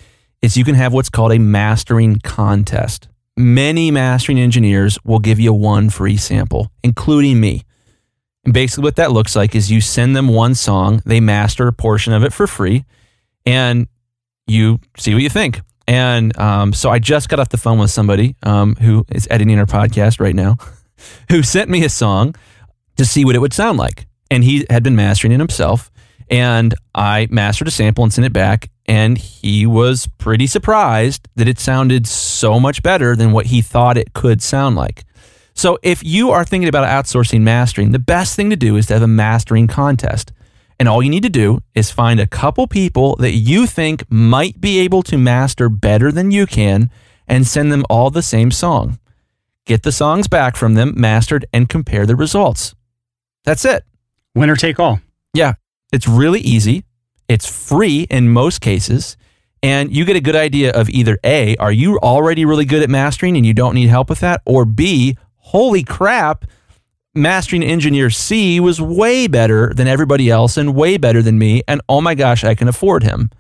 [0.43, 3.09] is you can have what's called a mastering contest.
[3.37, 7.63] Many mastering engineers will give you one free sample, including me.
[8.45, 11.73] And basically, what that looks like is you send them one song, they master a
[11.73, 12.85] portion of it for free,
[13.45, 13.87] and
[14.47, 15.61] you see what you think.
[15.87, 19.59] And um, so I just got off the phone with somebody um, who is editing
[19.59, 20.57] our podcast right now,
[21.31, 22.35] who sent me a song
[22.97, 24.07] to see what it would sound like.
[24.31, 25.91] And he had been mastering it himself.
[26.29, 28.71] And I mastered a sample and sent it back.
[28.91, 33.97] And he was pretty surprised that it sounded so much better than what he thought
[33.97, 35.05] it could sound like.
[35.55, 38.95] So if you are thinking about outsourcing mastering, the best thing to do is to
[38.95, 40.33] have a mastering contest.
[40.77, 44.61] And all you need to do is find a couple people that you think might
[44.61, 46.91] be able to master better than you can
[47.29, 48.99] and send them all the same song.
[49.67, 52.75] Get the songs back from them, mastered, and compare the results.
[53.45, 53.85] That's it.
[54.35, 55.01] Winner take all.
[55.33, 55.53] Yeah.
[55.93, 56.83] It's really easy.
[57.31, 59.17] It's free in most cases.
[59.63, 62.91] And you get a good idea of either A, are you already really good at
[62.91, 64.43] mastering and you don't need help with that?
[64.45, 66.45] Or B, holy crap,
[67.15, 71.63] mastering engineer C was way better than everybody else and way better than me.
[71.69, 73.31] And oh my gosh, I can afford him.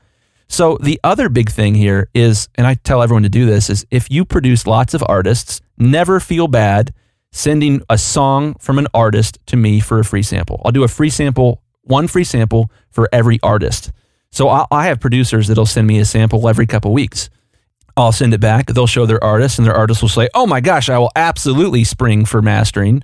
[0.46, 3.84] So the other big thing here is, and I tell everyone to do this, is
[3.90, 6.94] if you produce lots of artists, never feel bad
[7.32, 10.62] sending a song from an artist to me for a free sample.
[10.64, 13.92] I'll do a free sample, one free sample for every artist.
[14.32, 17.30] So I, I have producers that'll send me a sample every couple weeks.
[17.96, 18.66] I'll send it back.
[18.66, 21.84] They'll show their artist, and their artist will say, "Oh my gosh, I will absolutely
[21.84, 23.02] spring for mastering.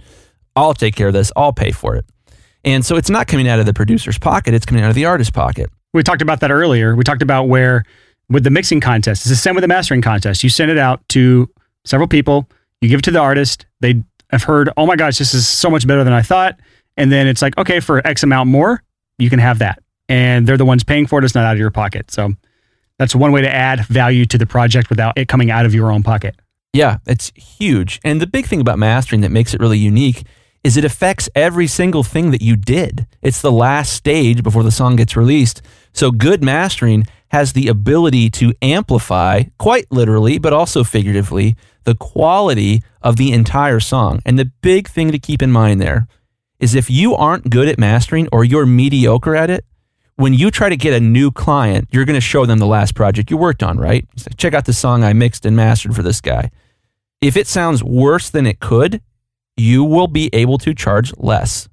[0.54, 1.32] I'll take care of this.
[1.36, 2.04] I'll pay for it."
[2.64, 5.04] And so it's not coming out of the producer's pocket; it's coming out of the
[5.04, 5.70] artist's pocket.
[5.92, 6.94] We talked about that earlier.
[6.94, 7.84] We talked about where
[8.28, 10.42] with the mixing contest, it's the same with the mastering contest.
[10.42, 11.50] You send it out to
[11.84, 12.48] several people,
[12.80, 13.66] you give it to the artist.
[13.80, 16.58] They have heard, oh my gosh, this is so much better than I thought.
[16.96, 18.82] And then it's like, okay, for X amount more,
[19.18, 19.82] you can have that.
[20.08, 21.24] And they're the ones paying for it.
[21.24, 22.10] It's not out of your pocket.
[22.10, 22.34] So
[22.98, 25.92] that's one way to add value to the project without it coming out of your
[25.92, 26.36] own pocket.
[26.72, 28.00] Yeah, it's huge.
[28.04, 30.26] And the big thing about mastering that makes it really unique
[30.62, 33.06] is it affects every single thing that you did.
[33.22, 35.62] It's the last stage before the song gets released.
[35.92, 42.82] So good mastering has the ability to amplify, quite literally, but also figuratively, the quality
[43.00, 44.20] of the entire song.
[44.26, 46.08] And the big thing to keep in mind there
[46.58, 49.64] is if you aren't good at mastering or you're mediocre at it,
[50.16, 52.94] when you try to get a new client, you're going to show them the last
[52.94, 54.06] project you worked on, right?
[54.36, 56.50] Check out the song I mixed and mastered for this guy.
[57.20, 59.02] If it sounds worse than it could,
[59.56, 61.68] you will be able to charge less.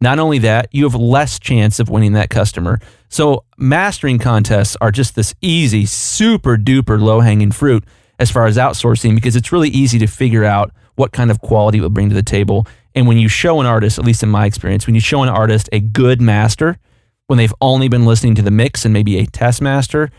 [0.00, 2.80] Not only that, you have less chance of winning that customer.
[3.08, 7.84] So, mastering contests are just this easy, super duper low hanging fruit
[8.18, 11.78] as far as outsourcing because it's really easy to figure out what kind of quality
[11.78, 12.66] it will bring to the table.
[12.94, 15.28] And when you show an artist, at least in my experience, when you show an
[15.28, 16.78] artist a good master,
[17.26, 20.10] when they've only been listening to the mix and maybe a test master,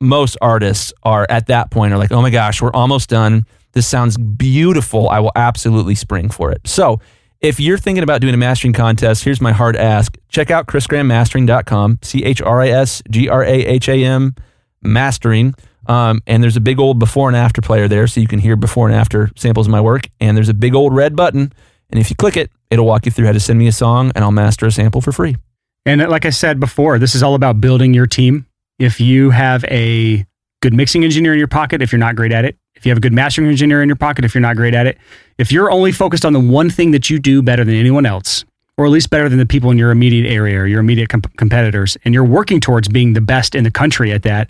[0.00, 3.44] most artists are at that point are like, oh my gosh, we're almost done.
[3.72, 5.08] This sounds beautiful.
[5.08, 6.66] I will absolutely spring for it.
[6.66, 7.00] So
[7.40, 10.16] if you're thinking about doing a mastering contest, here's my hard ask.
[10.28, 14.34] Check out chrisgrahammastering.com, C H R I S G R A H A M,
[14.82, 15.54] mastering.
[15.86, 18.54] Um, and there's a big old before and after player there, so you can hear
[18.54, 20.08] before and after samples of my work.
[20.20, 21.52] And there's a big old red button.
[21.92, 24.10] And if you click it, it'll walk you through how to send me a song,
[24.14, 25.36] and I'll master a sample for free.
[25.84, 28.46] And uh, like I said before, this is all about building your team.
[28.78, 30.26] If you have a
[30.60, 32.98] good mixing engineer in your pocket, if you're not great at it, if you have
[32.98, 34.98] a good mastering engineer in your pocket, if you're not great at it,
[35.38, 38.44] if you're only focused on the one thing that you do better than anyone else,
[38.76, 41.96] or at least better than the people in your immediate area or your immediate competitors,
[42.04, 44.48] and you're working towards being the best in the country at that,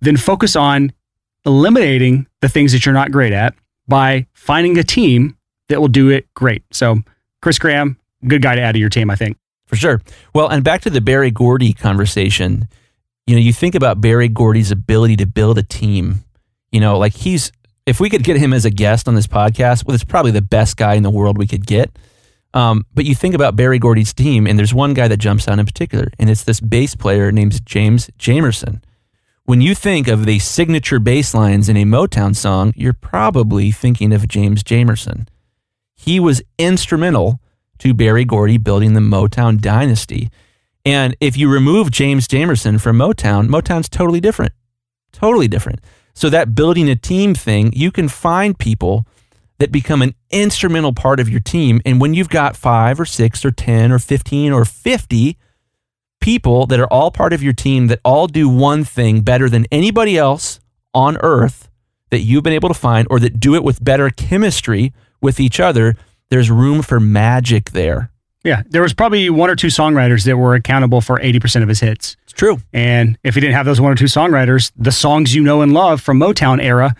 [0.00, 0.92] then focus on
[1.44, 3.54] eliminating the things that you're not great at
[3.86, 5.36] by finding a team
[5.68, 6.62] that will do it great.
[6.72, 7.02] So,
[7.40, 9.36] Chris Graham, good guy to add to your team, I think.
[9.66, 10.00] For sure.
[10.34, 12.68] Well, and back to the Berry Gordy conversation,
[13.26, 16.24] you know, you think about Berry Gordy's ability to build a team.
[16.72, 17.52] You know, like he's,
[17.86, 20.42] if we could get him as a guest on this podcast, well, it's probably the
[20.42, 21.90] best guy in the world we could get.
[22.54, 25.58] Um, but you think about Berry Gordy's team, and there's one guy that jumps out
[25.58, 28.82] in particular, and it's this bass player named James Jamerson.
[29.44, 34.12] When you think of the signature bass lines in a Motown song, you're probably thinking
[34.12, 35.26] of James Jamerson.
[36.00, 37.40] He was instrumental
[37.80, 40.30] to Berry Gordy building the Motown dynasty.
[40.84, 44.52] And if you remove James Jamerson from Motown, Motown's totally different.
[45.12, 45.80] Totally different.
[46.14, 49.06] So that building a team thing, you can find people
[49.58, 51.80] that become an instrumental part of your team.
[51.84, 55.36] And when you've got five or six or 10 or 15 or 50
[56.20, 59.66] people that are all part of your team that all do one thing better than
[59.72, 60.60] anybody else
[60.94, 61.68] on earth
[62.10, 65.60] that you've been able to find or that do it with better chemistry with each
[65.60, 65.96] other,
[66.30, 68.10] there's room for magic there.
[68.44, 71.80] Yeah, there was probably one or two songwriters that were accountable for 80% of his
[71.80, 72.16] hits.
[72.24, 72.58] It's true.
[72.72, 75.72] And if he didn't have those one or two songwriters, the songs you know and
[75.72, 76.94] love from Motown era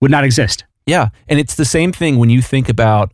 [0.00, 0.64] would not exist.
[0.86, 3.10] Yeah, and it's the same thing when you think about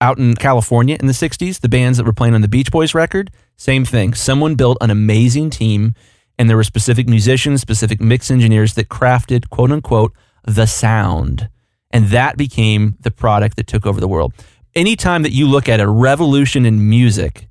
[0.00, 2.94] out in California in the 60s, the bands that were playing on the Beach Boys
[2.94, 4.14] record, same thing.
[4.14, 5.94] Someone built an amazing team
[6.38, 10.12] and there were specific musicians, specific mix engineers that crafted quote unquote
[10.44, 11.48] the sound.
[11.90, 14.34] And that became the product that took over the world
[14.78, 17.48] anytime that you look at a revolution in music,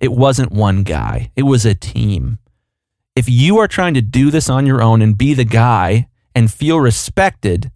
[0.00, 2.38] it wasn't one guy, it was a team.
[3.14, 6.52] If you are trying to do this on your own and be the guy and
[6.52, 7.70] feel respected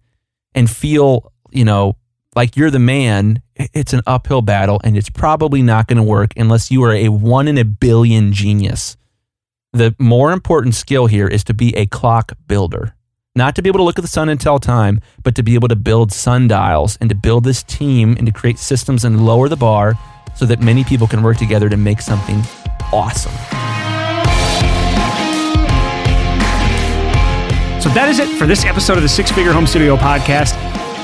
[0.53, 1.97] and feel, you know,
[2.35, 6.31] like you're the man, it's an uphill battle and it's probably not going to work
[6.37, 8.97] unless you are a one in a billion genius.
[9.71, 12.95] The more important skill here is to be a clock builder
[13.35, 15.55] not to be able to look at the sun and tell time, but to be
[15.55, 19.49] able to build sundials and to build this team and to create systems and lower
[19.49, 19.95] the bar
[20.35, 22.43] so that many people can work together to make something
[22.91, 23.31] awesome.
[27.81, 30.53] So that is it for this episode of the Six Figure Home Studio podcast.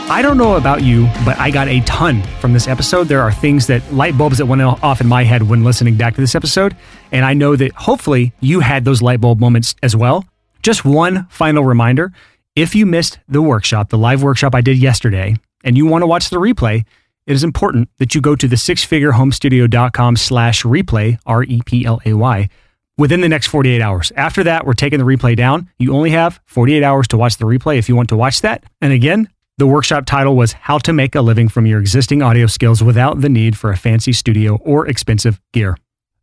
[0.08, 3.08] I don't know about you, but I got a ton from this episode.
[3.08, 6.14] There are things that light bulbs that went off in my head when listening back
[6.14, 6.76] to this episode.
[7.12, 10.26] And I know that hopefully you had those light bulb moments as well.
[10.62, 12.12] Just one final reminder
[12.56, 16.08] if you missed the workshop, the live workshop I did yesterday, and you want to
[16.08, 16.86] watch the replay,
[17.26, 22.02] it is important that you go to the sixfigurehomestudio.com slash replay, R E P L
[22.06, 22.50] A Y,
[22.98, 24.12] within the next 48 hours.
[24.16, 25.70] After that, we're taking the replay down.
[25.78, 28.64] You only have 48 hours to watch the replay if you want to watch that.
[28.82, 32.48] And again, the workshop title was How to Make a Living from Your Existing Audio
[32.48, 35.78] Skills Without the Need for a Fancy Studio or Expensive Gear.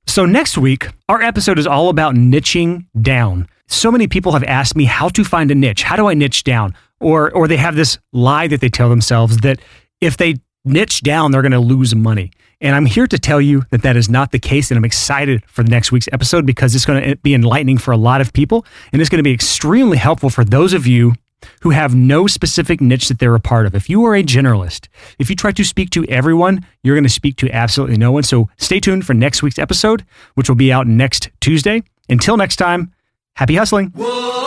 [0.07, 3.47] So, next week, our episode is all about niching down.
[3.69, 5.83] So many people have asked me how to find a niche.
[5.83, 6.75] How do I niche down?
[7.01, 9.61] Or, or they have this lie that they tell themselves that
[10.01, 12.31] if they niche down, they're going to lose money.
[12.61, 14.71] And I'm here to tell you that that is not the case.
[14.71, 17.93] And I'm excited for the next week's episode because it's going to be enlightening for
[17.93, 18.65] a lot of people.
[18.93, 21.15] And it's going to be extremely helpful for those of you
[21.61, 23.75] who have no specific niche that they're a part of.
[23.75, 24.89] If you are a generalist,
[25.19, 28.23] if you try to speak to everyone, you're going to speak to absolutely no one.
[28.23, 30.05] So stay tuned for next week's episode,
[30.35, 31.83] which will be out next Tuesday.
[32.09, 32.93] Until next time,
[33.37, 33.93] Happy hustling.
[33.95, 34.46] Whoa.